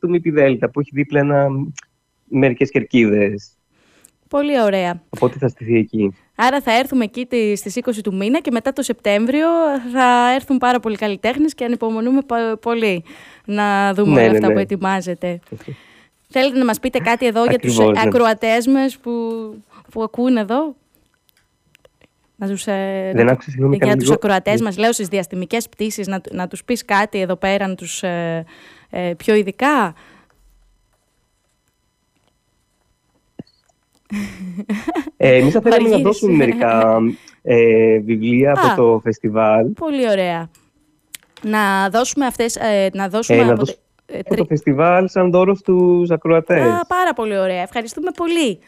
του 0.00 0.08
ΜΠΔ 0.08 0.64
που 0.72 0.80
έχει 0.80 0.90
δίπλα 0.92 1.20
ένα, 1.20 1.48
μερικές 2.24 2.70
κερκίδες. 2.70 3.57
Πολύ 4.28 4.60
ωραία. 4.62 5.02
Οπότε 5.08 5.36
θα 5.38 5.48
στηθεί 5.48 5.76
εκεί. 5.76 6.14
Άρα 6.34 6.60
θα 6.60 6.72
έρθουμε 6.78 7.04
εκεί 7.04 7.26
στις 7.56 7.76
20 7.84 7.90
του 8.02 8.14
μήνα 8.16 8.40
και 8.40 8.50
μετά 8.50 8.72
το 8.72 8.82
Σεπτέμβριο 8.82 9.46
θα 9.92 10.32
έρθουν 10.34 10.58
πάρα 10.58 10.80
πολλοί 10.80 10.96
καλλιτέχνες 10.96 11.54
και 11.54 11.64
ανυπομονούμε 11.64 12.20
πολύ 12.60 13.04
να 13.44 13.94
δούμε 13.94 14.12
Ναι, 14.14 14.20
όλα 14.20 14.30
ναι, 14.30 14.36
αυτά 14.36 14.46
ναι. 14.48 14.52
που 14.52 14.58
ετοιμάζετε. 14.58 15.40
Θέλετε 16.28 16.58
να 16.58 16.64
μας 16.64 16.78
πείτε 16.80 16.98
κάτι 16.98 17.26
εδώ 17.26 17.44
για 17.44 17.58
τους 17.58 17.72
Ακριβώς, 17.78 17.96
ναι. 17.96 18.08
ακροατές 18.08 18.66
μας 18.66 18.98
που, 18.98 19.10
που 19.90 20.02
ακούν 20.02 20.36
εδώ; 20.36 20.74
Να 22.36 22.48
τους, 22.48 22.66
ε, 22.66 23.10
Δεν 23.14 23.24
να- 23.26 23.32
άκουσα, 23.32 23.50
συγγνώμη, 23.50 23.76
για 23.76 23.86
κάνε 23.86 23.98
τους 23.98 24.08
λίγο. 24.08 24.14
ακροατές 24.14 24.60
μας, 24.60 24.78
λέω 24.78 24.92
στις 24.92 25.08
διαστημικές 25.08 25.68
πτήσεις, 25.68 26.06
να, 26.06 26.20
να 26.30 26.48
τους 26.48 26.64
πεις 26.64 26.84
κάτι 26.84 27.20
εδώ 27.20 27.36
πέρα, 27.36 27.66
να 27.68 27.74
τους 27.74 28.02
ε, 28.02 28.44
ε, 28.90 29.12
πιο 29.16 29.34
ειδικά. 29.34 29.94
Ε, 35.16 35.34
εμείς 35.36 35.52
θα 35.52 35.60
θέλαμε 35.60 35.82
να 35.82 35.88
Βαργύρισε. 35.88 36.02
δώσουμε 36.02 36.32
μερικά 36.32 36.98
ε, 37.42 37.98
βιβλία 37.98 38.52
Α. 38.52 38.54
από 38.72 38.82
το 38.82 39.00
φεστιβάλ. 39.02 39.66
Πολύ 39.66 40.10
ωραία. 40.10 40.50
Να 41.42 41.88
δώσουμε 41.90 42.26
αυτές, 42.26 42.56
ε, 42.56 42.90
να 42.92 43.08
δώσουμε 43.08 43.38
Ε, 43.38 43.44
να 43.44 43.48
από 43.52 43.56
δώσουμε 43.58 43.78
τε- 44.06 44.16
ε, 44.16 44.18
από 44.24 44.36
το 44.36 44.44
φεστιβάλ 44.44 45.08
σαν 45.08 45.30
δώρος 45.30 45.58
στους 45.58 46.10
ακροατές. 46.10 46.60
Α, 46.62 46.86
πάρα 46.86 47.12
πολύ 47.14 47.38
ωραία. 47.38 47.62
Ευχαριστούμε 47.62 48.10
πολύ. 48.16 48.58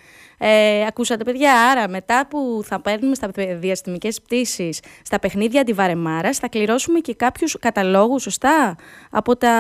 Ε, 0.43 0.86
ακούσατε 0.86 1.24
παιδιά, 1.24 1.53
άρα 1.70 1.88
μετά 1.88 2.26
που 2.30 2.61
θα 2.64 2.80
παίρνουμε 2.80 3.14
στα 3.14 3.30
διαστημικές 3.59 4.20
πτήσεις 4.22 4.80
στα 5.03 5.18
παιχνίδια 5.18 5.61
αντιβαρεμάρας 5.61 6.38
θα 6.38 6.49
κληρώσουμε 6.49 6.99
και 6.99 7.14
κάποιους 7.14 7.57
καταλόγους, 7.61 8.22
σωστά, 8.22 8.76
από, 9.11 9.36
τα, 9.36 9.53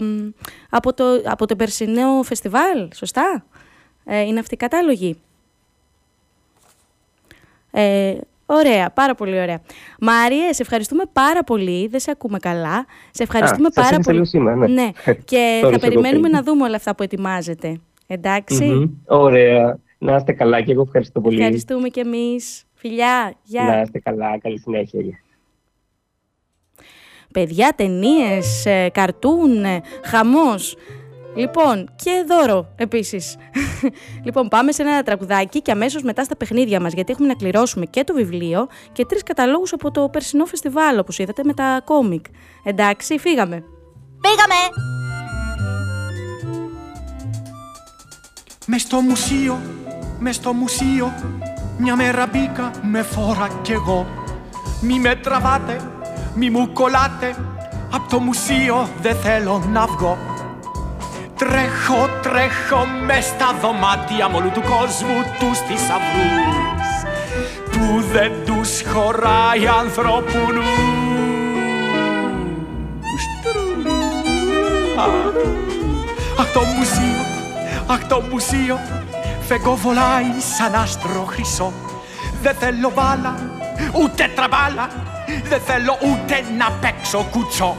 μ, 0.00 0.28
από, 0.70 0.94
το, 0.94 1.04
από 1.24 1.46
το 1.46 1.56
περσινό 1.56 2.22
φεστιβάλ, 2.22 2.88
σωστά; 2.94 3.44
Ε, 4.04 4.20
είναι 4.20 4.38
αυτοί 4.38 4.54
οι 4.54 4.56
κατάλογοι. 4.56 5.16
Ε, 7.70 8.14
ωραία, 8.46 8.90
πάρα 8.90 9.14
πολύ 9.14 9.40
ωραία. 9.40 9.60
Μάριε, 10.00 10.52
σε 10.52 10.62
ευχαριστούμε 10.62 11.02
πάρα 11.12 11.44
πολύ. 11.44 11.86
Δεν 11.86 12.00
σε 12.00 12.10
ακούμε 12.10 12.38
καλά. 12.38 12.86
Σε 13.10 13.22
ευχαριστούμε 13.22 13.66
Α, 13.66 13.70
σας 13.72 13.84
πάρα 13.84 13.88
έχασα 13.88 14.02
πολύ. 14.02 14.16
λίγο 14.16 14.28
σήμερα, 14.28 14.68
ναι. 14.68 14.90
και 15.24 15.60
Sorry, 15.64 15.70
θα 15.72 15.76
sorry, 15.76 15.80
περιμένουμε 15.80 16.28
okay. 16.28 16.32
να 16.32 16.42
δούμε 16.42 16.64
όλα 16.64 16.76
αυτά 16.76 16.94
που 16.94 17.02
ετοιμάζετε. 17.02 17.80
Εντάξει. 18.06 18.64
Μμμ. 18.64 18.90
Ωραία. 19.06 19.78
Να 19.98 20.16
είστε 20.16 20.32
καλά 20.32 20.60
και 20.60 20.72
εγώ 20.72 20.82
ευχαριστώ 20.82 21.20
πολύ. 21.20 21.38
Ευχαριστούμε 21.38 21.88
κι 21.88 22.00
εμείς. 22.00 22.64
Φιλιά, 22.74 23.34
γεια. 23.42 23.64
Να 23.64 23.80
είστε 23.80 23.98
καλά. 23.98 24.38
Καλή 24.38 24.58
συνέχεια. 24.58 25.00
Γεια. 25.00 25.18
Παιδιά, 27.32 27.72
ταινίες, 27.76 28.66
καρτούν, 28.92 29.64
ε, 29.64 29.80
χαμός. 30.04 30.76
Λοιπόν, 31.34 31.90
και 31.96 32.24
δώρο 32.28 32.66
επίσης. 32.76 33.36
λοιπόν, 34.24 34.48
πάμε 34.48 34.72
σε 34.72 34.82
ένα 34.82 35.02
τραγουδάκι 35.02 35.62
και 35.62 35.70
αμέσως 35.70 36.02
μετά 36.02 36.24
στα 36.24 36.36
παιχνίδια 36.36 36.80
μας, 36.80 36.92
γιατί 36.92 37.12
έχουμε 37.12 37.28
να 37.28 37.34
κληρώσουμε 37.34 37.84
και 37.86 38.04
το 38.04 38.14
βιβλίο 38.14 38.66
και 38.92 39.04
τρεις 39.04 39.22
καταλόγους 39.22 39.72
από 39.72 39.90
το 39.90 40.08
περσινό 40.08 40.44
φεστιβάλ, 40.44 40.98
όπως 40.98 41.18
είδατε, 41.18 41.44
με 41.44 41.54
τα 41.54 41.80
κόμικ. 41.84 42.24
Εντάξει, 42.64 43.18
φύγαμε. 43.18 43.64
Πήγαμε! 44.20 44.54
Μες 48.66 48.82
στο 48.82 49.00
μουσείο, 49.00 49.60
μες 50.18 50.34
στο 50.34 50.52
μουσείο 50.52 51.12
Μια 51.78 51.96
μέρα 51.96 52.26
μπήκα 52.26 52.70
με 52.82 53.02
φόρα 53.02 53.48
κι 53.62 53.72
εγώ 53.72 54.06
Μη 54.80 54.98
με 54.98 55.14
τραβάτε, 55.14 55.90
μη 56.34 56.50
μου 56.50 56.72
κολλάτε 56.72 57.36
Απ' 57.92 58.08
το 58.08 58.18
μουσείο 58.18 58.88
δεν 59.00 59.16
θέλω 59.16 59.64
να 59.72 59.86
βγω 59.86 60.33
Τρέχω, 61.36 62.08
τρέχω 62.22 62.86
μες 63.06 63.24
στα 63.24 63.54
δωμάτια 63.60 64.28
μ' 64.28 64.34
όλου 64.34 64.50
του 64.50 64.60
κόσμου 64.62 65.22
τους 65.38 65.58
θησαυρούς 65.58 66.96
Που 67.70 68.04
δεν 68.12 68.32
τους 68.46 68.82
χωράει 68.92 69.66
ανθρώπου 69.66 70.38
Αχ 76.38 76.52
το 76.52 76.60
μουσείο, 76.60 77.24
αχ 77.86 78.06
το 78.06 78.22
μουσείο 78.30 78.78
Φεγγό 79.48 79.74
βολάει 79.74 80.40
σαν 80.56 80.74
άστρο 80.74 81.24
χρυσό. 81.24 81.72
Δεν 82.42 82.54
θέλω 82.54 82.92
μπάλα, 82.94 83.34
ούτε 83.92 84.30
τραμπάλα 84.34 84.88
Δεν 85.44 85.60
θέλω 85.60 85.98
ούτε 86.02 86.44
να 86.58 86.70
παίξω 86.70 87.26
κουτσό 87.30 87.76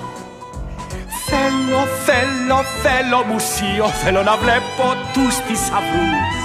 Θέλω, 1.36 1.82
θέλω, 2.06 2.60
θέλω 2.84 3.24
μουσείο. 3.32 3.86
Θέλω 4.04 4.22
να 4.24 4.36
βλέπω 4.38 4.86
τους 5.14 5.36
θησαυρούς 5.36 6.38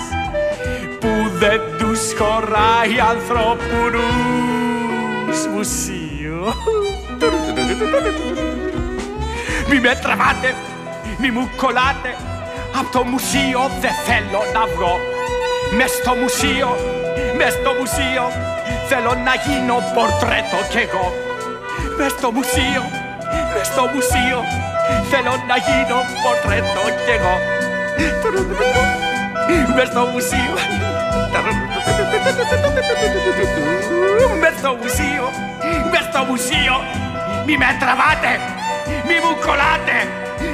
Που 1.01 1.13
δεν 1.39 1.61
τους 1.79 2.01
χωράει 2.19 3.01
ανθρώπου 3.11 3.77
νους 3.93 5.47
Μουσείο. 5.55 6.55
Μη 9.69 9.81
με 9.81 9.99
τραβάτε, 10.03 10.55
μη 11.19 11.31
μου 11.31 11.51
κολλάτε. 11.57 12.13
Απ' 12.79 12.93
το 12.93 13.05
μουσείο 13.05 13.71
δεν 13.81 13.95
θέλω 14.07 14.43
να 14.55 14.63
βγω. 14.75 14.95
Μες 15.77 15.91
στο 15.91 16.13
μουσείο, 16.23 16.71
μες 17.37 17.53
στο 17.53 17.71
μουσείο. 17.79 18.25
Θέλω 18.89 19.13
να 19.27 19.35
γίνω 19.45 19.77
πορτρέτο 19.95 20.59
κι 20.71 20.79
εγώ. 20.87 21.07
Μες 21.99 22.11
στο 22.11 22.31
μουσείο, 22.31 22.83
μες 23.55 23.67
στο 23.67 23.83
μουσείο 23.95 24.39
Θέλω 25.11 25.35
να 25.51 25.57
γίνω 25.67 25.99
πορτρέτο 26.23 26.83
κι 27.05 27.13
εγώ 27.17 27.35
Μες 29.75 29.89
στο 29.93 30.03
μουσείο 30.13 30.55
Μες 34.41 34.55
στο 34.59 34.71
μουσείο, 34.81 35.27
μες 35.91 36.05
στο 36.11 36.21
μουσείο 36.29 36.77
Μη 37.47 37.55
με 37.61 37.71
τραβάτε, 37.81 38.33
μη 39.07 39.17
μου 39.23 39.33
κολλάτε 39.45 39.99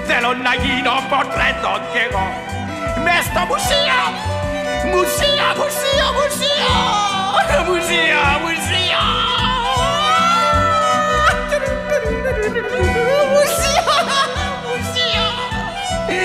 Θέλω 0.09 0.31
να 0.47 0.53
γίνω 0.63 0.95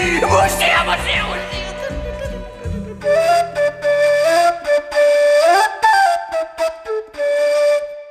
Μουσείο, 0.02 0.28
μουσείο, 0.28 0.82
μουσείο 0.86 1.26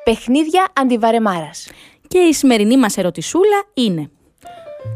Παιχνίδια 0.05 0.67
αντιβαρεμάρας. 0.73 1.71
Και 2.09 2.19
η 2.19 2.33
σημερινή 2.33 2.77
μας 2.77 2.97
ερωτησούλα 2.97 3.65
είναι 3.75 4.11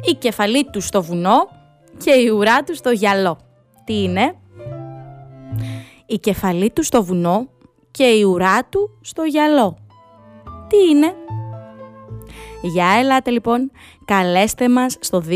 η 0.05 0.15
κεφαλή 0.15 0.71
του 0.71 0.81
στο 0.81 1.03
βουνό 1.03 1.49
και 2.05 2.11
η 2.11 2.29
ουρά 2.29 2.63
του 2.63 2.75
στο 2.75 2.91
γυαλό. 2.91 3.39
Τι 3.85 4.03
είναι; 4.03 4.35
Η 6.07 6.19
κεφαλή 6.19 6.71
του 6.71 6.83
στο 6.83 7.05
βουνό 7.05 7.49
και 7.91 8.05
η 8.05 8.23
ουρά 8.23 8.65
του 8.65 8.99
στο 9.01 9.23
γυαλό. 9.23 9.77
Τι 10.69 10.77
είναι; 10.91 11.15
Για 12.67 12.87
ελάτε 12.99 13.31
λοιπόν, 13.31 13.71
καλέστε 14.05 14.69
μας 14.69 14.97
στο 15.01 15.23
28210 15.29 15.33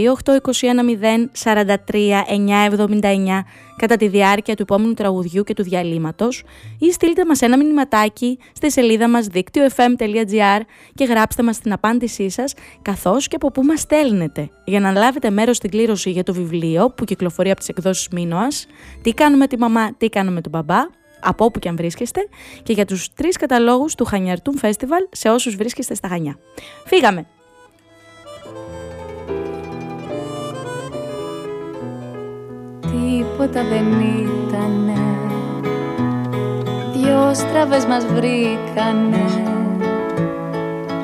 κατά 3.76 3.96
τη 3.96 4.08
διάρκεια 4.08 4.54
του 4.54 4.62
επόμενου 4.62 4.94
τραγουδιού 4.94 5.42
και 5.42 5.54
του 5.54 5.62
διαλύματος 5.62 6.44
ή 6.78 6.92
στείλτε 6.92 7.24
μας 7.24 7.40
ένα 7.40 7.56
μηνυματάκι 7.56 8.38
στη 8.52 8.70
σελίδα 8.70 9.08
μας 9.08 9.26
δίκτυο.fm.gr 9.26 10.60
και 10.94 11.04
γράψτε 11.04 11.42
μας 11.42 11.58
την 11.58 11.72
απάντησή 11.72 12.30
σας 12.30 12.54
καθώς 12.82 13.28
και 13.28 13.36
από 13.36 13.50
πού 13.50 13.62
μας 13.62 13.80
στέλνετε. 13.80 14.50
Για 14.64 14.80
να 14.80 14.92
λάβετε 14.92 15.30
μέρος 15.30 15.56
στην 15.56 15.70
κλήρωση 15.70 16.10
για 16.10 16.22
το 16.22 16.32
βιβλίο 16.32 16.90
που 16.90 17.04
κυκλοφορεί 17.04 17.50
από 17.50 17.58
τις 17.58 17.68
εκδόσεις 17.68 18.08
Μίνωας 18.08 18.66
«Τι 19.02 19.10
κάνουμε 19.10 19.46
τη 19.46 19.58
μαμά, 19.58 19.94
τι 19.94 20.08
κάνουμε 20.08 20.40
τον 20.40 20.50
μπαμπά» 20.50 20.80
από 21.20 21.44
όπου 21.44 21.58
και 21.58 21.68
αν 21.68 21.76
βρίσκεστε 21.76 22.28
και 22.62 22.72
για 22.72 22.84
τους 22.84 23.12
τρεις 23.14 23.36
καταλόγους 23.36 23.94
του 23.94 24.04
Χανιαρτούν 24.04 24.58
Φέστιβαλ 24.58 25.02
σε 25.10 25.28
όσους 25.28 25.56
βρίσκεστε 25.56 25.94
στα 25.94 26.08
Χανιά. 26.08 26.38
Φύγαμε! 26.86 27.26
Τίποτα 32.80 33.62
δεν 33.64 33.86
ήτανε 34.00 34.98
Δυο 36.94 37.34
στραβές 37.34 37.86
μας 37.86 38.06
βρήκανε 38.06 39.24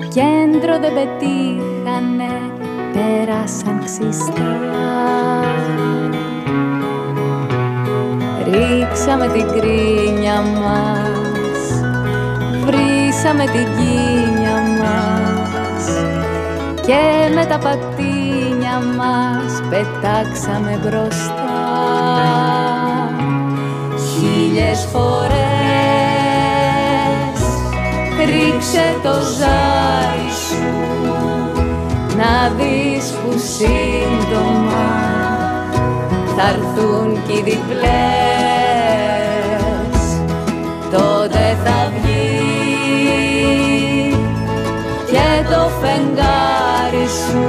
Κέντρο 0.09 0.79
δεν 0.79 0.95
πετύχανε 0.95 2.53
Πέρασαν 2.93 3.85
ξυστά 3.85 4.55
Ρίξαμε 8.55 9.27
την 9.27 9.47
κρίνια 9.49 10.41
μας. 10.41 11.61
Βρήσαμε 12.65 13.45
την 13.45 13.67
κίνια 13.77 14.57
μας. 14.79 15.85
Και 16.87 17.35
με 17.35 17.45
τα 17.45 17.59
πατίνια 17.59 18.35
για 18.65 18.83
μας 18.97 19.53
πετάξαμε 19.71 20.79
μπροστά. 20.83 21.43
Χίλιες 23.97 24.89
φορές 24.93 25.35
ρίξε 28.19 28.97
το 29.03 29.13
ζάρι 29.39 30.31
σου 30.49 30.73
να 32.17 32.51
δεις 32.57 33.11
που 33.11 33.33
σύντομα 33.39 34.89
θα 36.37 36.49
έρθουν 36.49 37.23
κι 37.27 37.33
οι 37.33 37.43
διπλές 37.43 38.34
φεγγάρι 45.85 47.07
σου. 47.09 47.45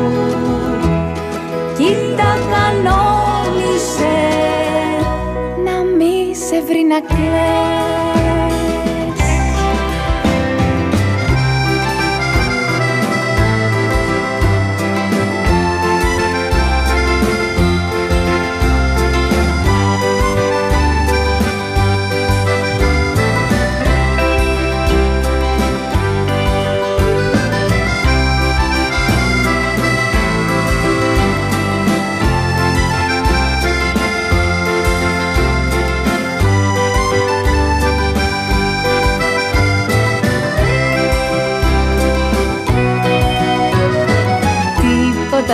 Κοίτα 1.78 2.32
κανόνισε 2.52 4.18
να 5.66 5.84
μη 5.98 6.36
σε 6.36 6.62
βρει 6.68 6.84
να 6.90 7.00
κλαις 7.00 8.25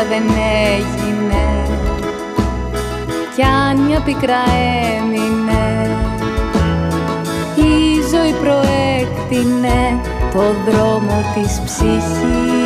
τίποτα 0.01 0.07
δεν 0.09 0.23
έγινε. 0.75 1.65
Κι 3.35 3.43
αν 3.43 3.79
μια 3.85 3.99
πικρά 3.99 4.43
έμεινε 4.97 5.89
η 7.55 8.01
ζωή 8.11 8.33
προέκτηνε 8.41 9.99
το 10.33 10.71
δρόμο 10.71 11.23
της 11.33 11.61
ψυχής. 11.65 12.59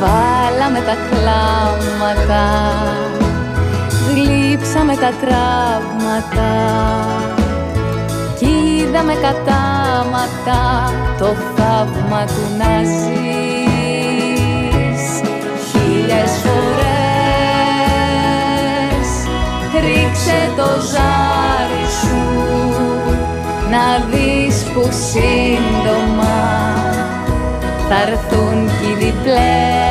Βάλαμε 0.00 0.78
τα 0.78 0.96
κλάματα 1.10 2.44
γλύψαμε 4.08 4.94
τα 4.94 5.12
τραύματα 5.20 6.50
κι 8.38 8.46
είδαμε 8.46 9.12
κατάματα 9.12 10.92
το 11.18 11.26
θαύμα 11.56 12.24
του 12.24 12.56
να 12.58 12.82
ζεις 12.84 13.69
χίλιες 16.10 16.30
φορές. 16.42 16.70
Ρίξε 19.80 20.52
το 20.56 20.68
ζάρι 20.80 21.86
σου 22.00 22.22
να 23.70 24.04
δεις 24.10 24.56
που 24.74 24.88
σύντομα 25.10 26.38
θα 27.88 28.02
έρθουν 28.06 28.66
κι 28.66 28.86
οι 28.90 28.94
διπλές 29.04 29.89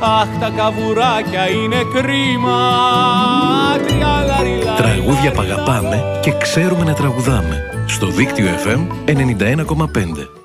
Αχ, 0.00 0.28
τα 0.40 0.50
καβουράκια 0.56 1.50
είναι 1.50 1.76
κρίμα. 1.94 2.58
Τριάλαριλα. 3.86 4.74
Τραγούδια 4.74 5.32
που 5.32 5.40
αγαπάμε 5.40 6.18
και 6.22 6.32
ξέρουμε 6.38 6.84
να 6.84 6.94
τραγουδάμε. 6.94 7.62
Στο 7.86 8.06
δίκτυο 8.06 8.46
FM 8.46 8.86
91,5. 9.06 10.35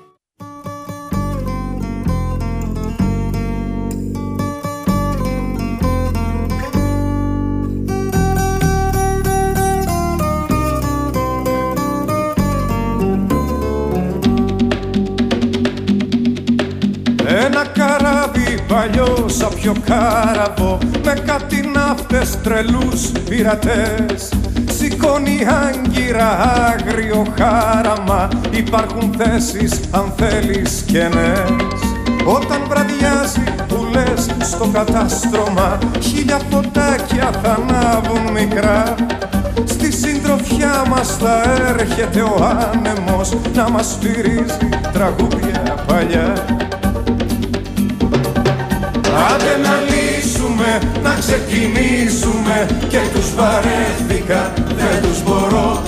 Τρελούς 22.42 23.10
πειρατές. 23.28 24.32
Σηκώνει 24.78 25.46
άγκυρα 25.66 26.28
άγριο 26.72 27.26
χάραμα. 27.38 28.28
Υπάρχουν 28.50 29.14
θέσεις 29.18 29.80
αν 29.90 30.12
θέλεις 30.16 30.82
κενές. 30.86 31.92
Όταν 32.24 32.60
βραδιάζει 32.68 33.44
που 33.68 33.86
λες 33.92 34.48
στο 34.48 34.66
κατάστρωμα 34.72 35.78
Χίλια 36.00 36.40
φωτάκια 36.50 37.30
θα 37.42 37.58
ανάβουν 37.58 38.32
μικρά 38.32 38.94
Στη 39.64 39.92
συντροφιά 39.92 40.84
μας 40.88 41.16
θα 41.16 41.42
έρχεται 41.68 42.20
ο 42.20 42.44
άνεμος 42.44 43.32
Να 43.54 43.70
μας 43.70 43.86
σφυρίζει 43.86 44.68
τραγούδια 44.92 45.84
παλιά. 45.86 46.32
Άντε 49.30 49.56
να 49.62 49.91
λύσουμε, 50.62 51.00
να 51.02 51.14
ξεκινήσουμε. 51.18 52.66
Και 52.88 53.00
τους 53.14 53.34
βαρέθηκα, 53.34 54.52
δεν 54.76 55.02
τους 55.02 55.22
μπορώ 55.22 55.82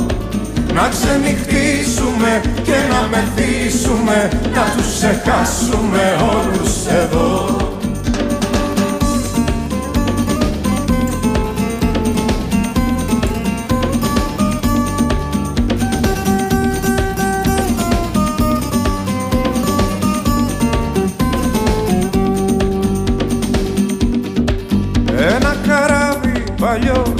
Να 0.73 0.89
ξενυχτήσουμε 0.89 2.41
και 2.63 2.77
να 2.91 3.09
μεθύσουμε. 3.09 4.31
Να 4.55 4.65
τους 4.77 4.95
ξεχάσουμε 4.95 6.17
όλους 6.35 6.87
εδώ 6.87 7.64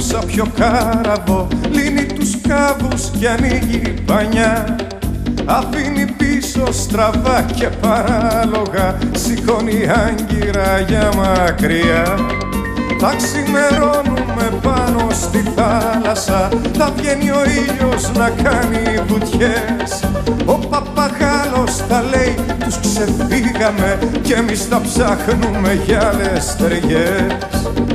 σαν 0.01 0.25
πιο 0.25 0.45
κάραβο 0.55 1.47
Λύνει 1.71 2.05
τους 2.05 2.41
κάβους 2.47 3.09
και 3.19 3.29
ανοίγει 3.29 3.93
πανιά 4.05 4.75
Αφήνει 5.45 6.05
πίσω 6.05 6.71
στραβά 6.71 7.45
και 7.55 7.67
παράλογα 7.67 8.97
Σηκώνει 9.11 9.89
άγκυρα 10.05 10.79
για 10.87 11.11
μακριά. 11.15 12.15
Θα 12.99 13.15
ξημερώνουμε 13.15 14.59
πάνω 14.61 15.07
στη 15.11 15.43
θάλασσα 15.55 16.49
Θα 16.77 16.91
βγαίνει 16.95 17.29
ο 17.31 17.43
ήλιος 17.45 18.11
να 18.11 18.29
κάνει 18.29 19.01
βουτιές. 19.07 20.03
Ο 20.45 20.53
παπαγάλος 20.53 21.75
θα 21.87 22.03
λέει 22.09 22.35
τους 22.63 22.79
ξεφύγαμε 22.79 23.99
Κι 24.21 24.31
εμείς 24.31 24.65
θα 24.65 24.81
ψάχνουμε 24.81 25.79
για 25.85 26.07
άλλες 26.07 26.55
ταιριές 26.55 27.94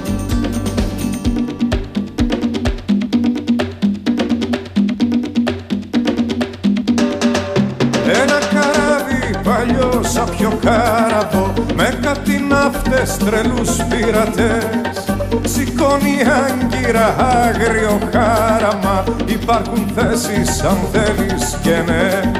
παλιό 10.31 10.49
σαν 10.51 10.59
πιο 10.61 10.69
κάραβο 10.69 11.53
Με 11.75 11.99
κάτι 12.01 12.45
ναύτες 12.49 13.17
τρελούς 13.17 13.69
πειρατές. 13.89 15.03
Σηκώνει 15.43 16.17
άγκυρα 16.45 17.15
άγριο 17.17 17.99
χάραμα 18.11 19.03
Υπάρχουν 19.25 19.91
θέσεις 19.95 20.61
αν 20.63 20.77
θέλεις 20.91 21.57
και 21.61 21.75
ναι. 21.85 22.31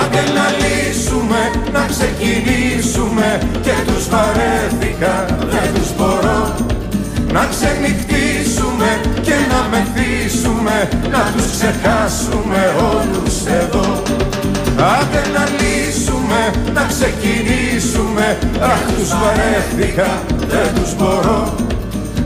Άντε 0.00 0.22
να 0.36 0.46
λύσουμε, 0.60 1.50
να 1.72 1.86
ξεκινήσουμε 1.88 3.38
Και 3.62 3.74
τους 3.86 4.08
βαρέθηκα, 4.08 5.24
δεν 5.50 5.74
τους 5.74 5.96
μπορώ. 5.96 6.54
Να 7.32 7.46
ξενυχτήσουμε 7.50 9.00
και 9.22 9.34
να 9.50 9.68
μεθύσουμε 9.70 10.88
Να 11.10 11.32
τους 11.32 11.50
ξεχάσουμε 11.50 12.74
όλους 12.92 13.46
εδώ. 13.46 13.68
Άντε 13.68 13.76
να 13.76 13.76
λύσουμε, 13.76 13.77
να 16.74 16.86
ξεκινήσουμε 16.86 18.38
Αχ 18.60 18.80
τους 18.96 19.08
βαρέθηκα, 19.08 20.22
δεν 20.38 20.74
τους 20.74 20.96
μπορώ 20.96 21.54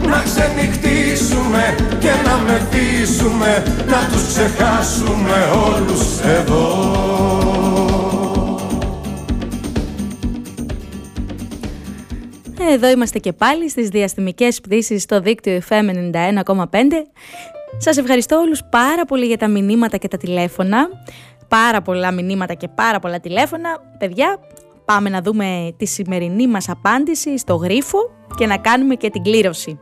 να 0.06 0.22
ξενυχτήσουμε 0.24 1.74
και 1.98 2.10
να 2.24 2.36
μεθύσουμε 2.36 3.62
να 3.86 4.08
τους 4.12 4.26
ξεχάσουμε 4.26 5.50
όλους 5.66 6.20
εδώ 6.20 6.92
Εδώ 12.70 12.90
είμαστε 12.90 13.18
και 13.18 13.32
πάλι 13.32 13.70
στις 13.70 13.88
διαστημικές 13.88 14.60
πτήσεις 14.60 15.02
στο 15.02 15.20
δίκτυο 15.20 15.60
FM 15.68 16.12
91,5. 16.14 16.54
Σας 17.78 17.96
ευχαριστώ 17.96 18.36
όλους 18.36 18.60
πάρα 18.70 19.04
πολύ 19.04 19.26
για 19.26 19.38
τα 19.38 19.48
μηνύματα 19.48 19.96
και 19.96 20.08
τα 20.08 20.16
τηλέφωνα. 20.16 20.88
Πάρα 21.52 21.82
πολλά 21.82 22.12
μηνύματα 22.12 22.54
και 22.54 22.68
πάρα 22.68 22.98
πολλά 22.98 23.20
τηλέφωνα. 23.20 23.68
Παιδιά, 23.98 24.38
πάμε 24.84 25.08
να 25.08 25.22
δούμε 25.22 25.74
τη 25.76 25.86
σημερινή 25.86 26.46
μας 26.46 26.68
απάντηση 26.68 27.38
στο 27.38 27.54
γρίφο 27.54 27.98
και 28.36 28.46
να 28.46 28.58
κάνουμε 28.58 28.94
και 28.94 29.10
την 29.10 29.22
κλήρωση. 29.22 29.78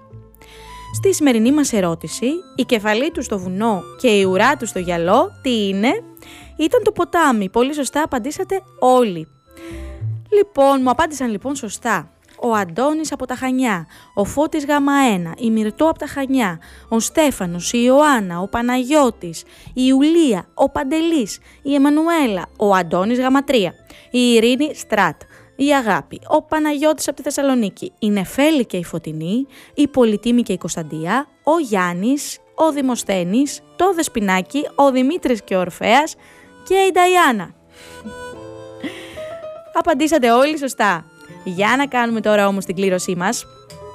Στη 0.95 1.15
σημερινή 1.15 1.53
μας 1.53 1.73
ερώτηση, 1.73 2.27
η 2.57 2.63
κεφαλή 2.63 3.11
του 3.11 3.23
στο 3.23 3.39
βουνό 3.39 3.83
και 4.01 4.09
η 4.09 4.25
ουρά 4.25 4.57
του 4.57 4.67
στο 4.67 4.79
γυαλό, 4.79 5.31
τι 5.43 5.69
είναι; 5.69 6.03
Ήταν 6.57 6.83
το 6.83 6.93
ποτάμι. 6.93 7.49
Πολύ 7.49 7.75
σωστά 7.75 8.03
απαντήσατε 8.03 8.61
όλοι. 8.79 9.29
Λοιπόν, 10.37 10.81
μου 10.83 10.91
απάντησαν 10.91 11.31
λοιπόν 11.31 11.55
σωστά. 11.55 12.11
Ο 12.43 12.55
Αντώνης 12.55 13.13
από 13.13 13.27
τα 13.27 13.35
Χανιά, 13.35 13.87
ο 14.15 14.25
Φώτης 14.25 14.67
Γαμαένα, 14.67 15.35
η 15.39 15.51
Μυρτώ 15.51 15.89
από 15.89 15.99
τα 15.99 16.07
Χανιά, 16.07 16.61
ο 16.89 17.01
Στέφανος, 17.01 17.73
η 17.73 17.81
Ιωάννα, 17.85 18.41
ο 18.41 18.49
Παναγιώτης, 18.49 19.43
η 19.67 19.73
Ιουλία, 19.75 20.49
ο 20.55 20.71
Παντελής, 20.71 21.39
η 21.63 21.75
Εμμανουέλα, 21.75 22.47
ο 22.59 22.75
Αντώνης 22.75 23.19
Γαματρία, 23.19 23.75
η 24.11 24.33
Ειρήνη 24.33 24.75
Στράτ, 24.75 25.21
η 25.57 25.75
Αγάπη, 25.75 26.21
ο 26.29 26.43
Παναγιώτης 26.43 27.09
από 27.09 27.17
τη 27.17 27.23
Θεσσαλονίκη, 27.23 27.93
η 27.99 28.11
Νεφέλη 28.11 28.67
και 28.67 28.77
η 28.77 28.85
Φωτεινή, 28.85 29.47
η 29.75 29.89
Πολυτίμη 29.89 30.43
και 30.43 30.53
η 30.53 30.59
Κωνσταντία, 30.59 31.27
ο 31.45 31.59
Γιάννης, 31.59 32.39
ο 32.55 32.73
Δημοσθένης, 32.73 33.61
το 33.77 33.95
Δεσπινάκι, 33.95 34.69
ο 34.75 34.91
Δημήτρης 34.91 35.43
και 35.43 35.57
ο 35.57 35.61
Ορφέας 35.61 36.15
και 36.69 36.75
η 36.75 36.91
Νταϊάννα. 36.93 37.55
Απαντήσατε 39.75 40.31
όλοι 40.31 40.59
σωστά. 40.59 41.05
Για 41.45 41.75
να 41.77 41.87
κάνουμε 41.87 42.21
τώρα 42.21 42.47
όμως 42.47 42.65
την 42.65 42.75
κλήρωσή 42.75 43.17
μας. 43.17 43.47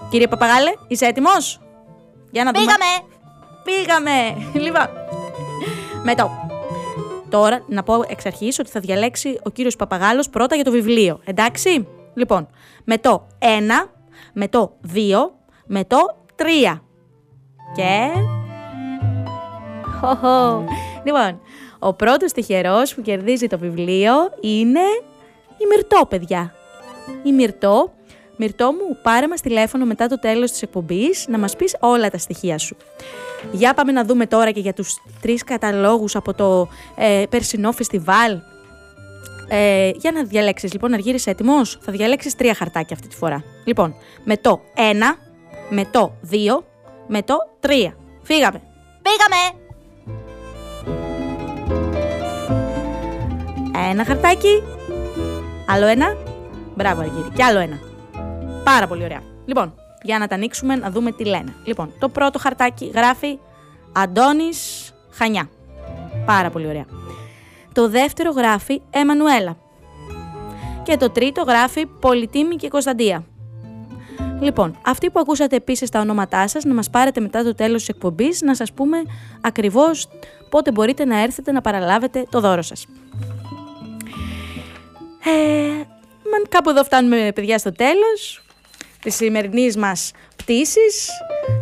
Κύριε 0.09 0.27
Παπαγάλε, 0.27 0.71
είσαι 0.87 1.05
έτοιμος; 1.05 1.61
Για 2.31 2.43
να 2.43 2.51
δούμε. 2.51 2.65
Πήγαμε! 2.65 3.13
Πήγαμε! 3.63 4.61
Λοιπόν, 4.65 4.87
με 6.03 6.15
το. 6.15 6.29
Τώρα 7.29 7.63
να 7.67 7.83
πω 7.83 8.03
εξ 8.07 8.25
αρχής 8.25 8.59
ότι 8.59 8.69
θα 8.69 8.79
διαλέξει 8.79 9.39
ο 9.43 9.49
κύριος 9.49 9.75
Παπαγάλος 9.75 10.29
πρώτα 10.29 10.55
για 10.55 10.63
το 10.63 10.71
βιβλίο. 10.71 11.19
Εντάξει; 11.25 11.87
Λοιπόν, 12.13 12.47
με 12.83 12.97
το 12.97 13.27
1, 13.39 13.45
με 14.33 14.47
το 14.47 14.77
2, 14.93 14.97
με 15.65 15.83
το 15.83 15.97
3. 16.35 16.81
Και... 17.75 18.09
Χοχο. 19.99 20.65
Λοιπόν, 21.03 21.39
ο 21.79 21.93
πρώτος 21.93 22.31
τυχερός 22.31 22.95
που 22.95 23.01
κερδίζει 23.01 23.47
το 23.47 23.57
βιβλίο 23.57 24.13
είναι 24.41 24.79
η 25.57 25.65
Μυρτώ, 25.69 26.05
παιδιά. 26.09 26.53
Η 27.23 27.31
Μυρτώ. 27.31 27.93
Μυρτώ 28.37 28.71
μου, 28.71 28.97
πάρε 29.03 29.27
μας 29.27 29.41
τηλέφωνο 29.41 29.85
μετά 29.85 30.07
το 30.07 30.19
τέλος 30.19 30.51
της 30.51 30.61
εκπομπής 30.61 31.25
να 31.27 31.37
μας 31.37 31.55
πεις 31.55 31.75
όλα 31.79 32.09
τα 32.09 32.17
στοιχεία 32.17 32.57
σου. 32.57 32.77
Για 33.51 33.73
πάμε 33.73 33.91
να 33.91 34.03
δούμε 34.03 34.25
τώρα 34.25 34.51
και 34.51 34.59
για 34.59 34.73
τους 34.73 35.01
τρεις 35.21 35.43
καταλόγους 35.43 36.15
από 36.15 36.33
το 36.33 36.67
ε, 36.95 37.23
περσινό 37.29 37.71
φεστιβάλ. 37.71 38.39
Ε, 39.47 39.89
για 39.95 40.11
να 40.11 40.23
διαλέξεις 40.23 40.73
λοιπόν, 40.73 40.93
Αργύρης 40.93 41.27
έτοιμος, 41.27 41.77
θα 41.81 41.91
διαλέξεις 41.91 42.35
τρία 42.35 42.53
χαρτάκια 42.53 42.95
αυτή 42.95 43.07
τη 43.07 43.15
φορά. 43.15 43.43
Λοιπόν, 43.65 43.95
με 44.23 44.37
το 44.37 44.61
1, 44.75 44.79
με 45.69 45.85
το 45.91 46.13
2, 46.31 46.63
με 47.07 47.21
το 47.21 47.35
3. 47.59 47.67
Φύγαμε. 48.21 48.61
Πήγαμε! 49.01 49.63
Ένα 53.89 54.05
χαρτάκι. 54.05 54.63
Άλλο 55.67 55.85
ένα. 55.85 56.34
Μπράβο, 56.75 57.01
Αργύρη. 57.01 57.29
Και 57.35 57.43
άλλο 57.43 57.59
ένα. 57.59 57.79
Πάρα 58.63 58.87
πολύ 58.87 59.03
ωραία. 59.03 59.21
Λοιπόν, 59.45 59.73
για 60.01 60.19
να 60.19 60.27
τα 60.27 60.35
ανοίξουμε 60.35 60.75
να 60.75 60.91
δούμε 60.91 61.11
τι 61.11 61.25
λένε. 61.25 61.53
Λοιπόν, 61.63 61.91
το 61.99 62.09
πρώτο 62.09 62.39
χαρτάκι 62.39 62.91
γράφει 62.95 63.39
Αντώνης 63.91 64.91
Χανιά. 65.11 65.49
Πάρα 66.25 66.49
πολύ 66.49 66.67
ωραία. 66.67 66.85
Το 67.73 67.89
δεύτερο 67.89 68.31
γράφει 68.31 68.81
Εμμανουέλα. 68.89 69.57
Και 70.83 70.97
το 70.97 71.09
τρίτο 71.09 71.41
γράφει 71.41 71.85
Πολυτίμη 71.85 72.55
και 72.55 72.67
Κωνσταντία. 72.67 73.23
Λοιπόν, 74.39 74.77
αυτοί 74.85 75.09
που 75.09 75.19
ακούσατε 75.19 75.55
επίσης 75.55 75.89
τα 75.89 75.99
ονόματά 75.99 76.47
σας, 76.47 76.63
να 76.63 76.73
μας 76.73 76.89
πάρετε 76.89 77.19
μετά 77.19 77.43
το 77.43 77.55
τέλος 77.55 77.79
της 77.79 77.89
εκπομπής, 77.89 78.41
να 78.41 78.55
σας 78.55 78.73
πούμε 78.73 78.97
ακριβώς 79.41 80.07
πότε 80.49 80.71
μπορείτε 80.71 81.05
να 81.05 81.21
έρθετε 81.21 81.51
να 81.51 81.61
παραλάβετε 81.61 82.25
το 82.29 82.39
δώρο 82.39 82.61
σας. 82.61 82.85
Ε, 85.25 85.83
μα, 85.87 85.94
κάπου 86.49 86.69
εδώ 86.69 86.83
φτάνουμε 86.83 87.31
παιδιά 87.35 87.57
στο 87.57 87.71
τέλος 87.71 88.41
της 89.01 89.15
σημερινής 89.15 89.77
μας 89.77 90.11
πτήσης. 90.35 91.09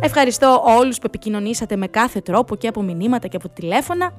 Ευχαριστώ 0.00 0.62
όλους 0.78 0.98
που 0.98 1.06
επικοινωνήσατε 1.06 1.76
με 1.76 1.86
κάθε 1.86 2.20
τρόπο 2.20 2.56
και 2.56 2.68
από 2.68 2.82
μηνύματα 2.82 3.28
και 3.28 3.36
από 3.36 3.48
τηλέφωνα. 3.48 4.12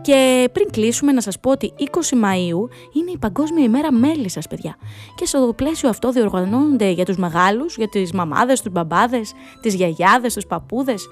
Και 0.00 0.48
πριν 0.52 0.70
κλείσουμε 0.70 1.12
να 1.12 1.20
σας 1.20 1.40
πω 1.40 1.50
ότι 1.50 1.72
20 1.78 1.84
Μαΐου 2.14 2.68
είναι 2.92 3.10
η 3.10 3.18
Παγκόσμια 3.18 3.64
ημέρα 3.64 3.92
μέλισσας, 3.92 4.46
παιδιά. 4.48 4.76
Και 5.14 5.26
στο 5.26 5.52
πλαίσιο 5.56 5.88
αυτό 5.88 6.10
διοργανώνονται 6.10 6.88
για 6.88 7.04
τους 7.04 7.16
μεγάλους, 7.16 7.76
για 7.76 7.88
τις 7.88 8.12
μαμάδες, 8.12 8.60
τους 8.60 8.72
μπαμπάδες, 8.72 9.32
τις 9.60 9.74
γιαγιάδες, 9.74 10.34
τους 10.34 10.46
παππούδες. 10.46 11.08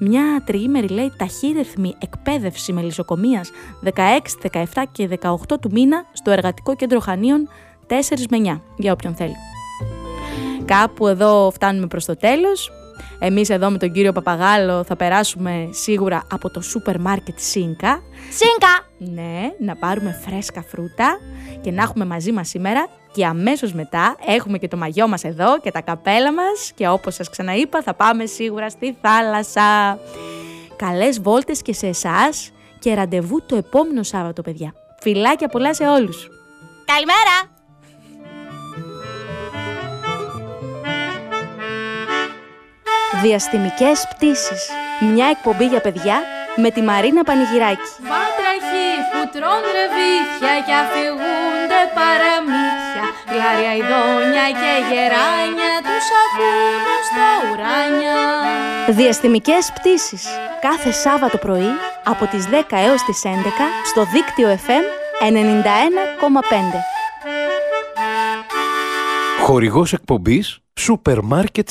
Μια 0.00 0.42
τριήμερη 0.46 0.88
λέει 0.88 1.12
ταχύρεθμη 1.16 1.94
εκπαίδευση 1.98 2.72
μελισσοκομείας 2.72 3.50
16, 3.80 4.38
17 4.40 4.86
και 4.92 5.06
18 5.06 5.58
του 5.60 5.70
μήνα 5.72 6.04
στο 6.12 6.30
Εργατικό 6.30 6.76
Κέντρο 6.76 7.00
Χανίων 7.00 7.48
4 7.88 7.92
με 8.30 8.38
9, 8.56 8.60
για 8.76 8.92
όποιον 8.92 9.14
θέλει. 9.14 9.36
Κάπου 10.64 11.06
εδώ 11.06 11.50
φτάνουμε 11.54 11.86
προς 11.86 12.04
το 12.04 12.16
τέλος. 12.16 12.70
Εμείς 13.18 13.50
εδώ 13.50 13.70
με 13.70 13.78
τον 13.78 13.92
κύριο 13.92 14.12
Παπαγάλο 14.12 14.84
θα 14.84 14.96
περάσουμε 14.96 15.68
σίγουρα 15.70 16.22
από 16.30 16.50
το 16.50 16.60
σούπερ 16.60 17.00
μάρκετ 17.00 17.38
Σίνκα. 17.38 18.02
Σίνκα! 18.30 18.86
Ναι, 18.98 19.40
να 19.58 19.76
πάρουμε 19.76 20.20
φρέσκα 20.24 20.62
φρούτα 20.62 21.18
και 21.60 21.70
να 21.70 21.82
έχουμε 21.82 22.04
μαζί 22.04 22.32
μας 22.32 22.48
σήμερα 22.48 22.88
και 23.12 23.26
αμέσως 23.26 23.72
μετά 23.72 24.16
έχουμε 24.26 24.58
και 24.58 24.68
το 24.68 24.76
μαγιό 24.76 25.08
μας 25.08 25.24
εδώ 25.24 25.60
και 25.60 25.70
τα 25.70 25.80
καπέλα 25.80 26.32
μας 26.32 26.72
και 26.74 26.88
όπως 26.88 27.14
σας 27.14 27.30
ξαναείπα 27.30 27.82
θα 27.82 27.94
πάμε 27.94 28.26
σίγουρα 28.26 28.70
στη 28.70 28.96
θάλασσα. 29.00 29.98
Καλές 30.76 31.20
βόλτες 31.20 31.62
και 31.62 31.72
σε 31.72 31.86
εσάς 31.86 32.50
και 32.78 32.94
ραντεβού 32.94 33.46
το 33.46 33.56
επόμενο 33.56 34.02
Σάββατο 34.02 34.42
παιδιά. 34.42 34.74
Φιλάκια 35.00 35.48
πολλά 35.48 35.74
σε 35.74 35.84
όλους. 35.84 36.28
Καλημέρα! 36.84 37.55
Διαστημικές 43.22 44.06
πτήσεις. 44.10 44.62
Μια 45.12 45.26
εκπομπή 45.34 45.66
για 45.66 45.80
παιδιά 45.80 46.16
με 46.56 46.70
τη 46.70 46.80
Μαρίνα 46.82 47.22
Πανηγυράκη. 47.28 47.88
Βάτραχοι 48.12 48.88
που 49.10 49.20
τρών 49.34 49.62
ρεβίθια 49.76 50.54
και 50.66 50.74
αφηγούνται 50.82 51.80
παραμύθια 51.98 53.04
Γλάρια 53.32 53.72
ειδόνια 53.78 54.46
και 54.60 54.72
γεράνια 54.88 55.74
τους 55.86 56.06
ακούν 56.22 56.84
στα 57.08 57.28
ουράνια 57.46 58.18
Διαστημικές 58.88 59.72
πτήσεις. 59.74 60.24
Κάθε 60.60 60.90
Σάββατο 60.92 61.36
πρωί 61.38 61.72
από 62.04 62.26
τις 62.26 62.48
10 62.48 62.76
έως 62.86 63.02
τις 63.02 63.22
11 63.24 63.28
στο 63.84 64.02
δίκτυο 64.12 64.48
FM 64.66 64.84
91,5. 65.20 65.34
Χορηγός 69.42 69.92
εκπομπής 69.92 70.58
Σούπερ 70.74 71.22
Μάρκετ 71.22 71.70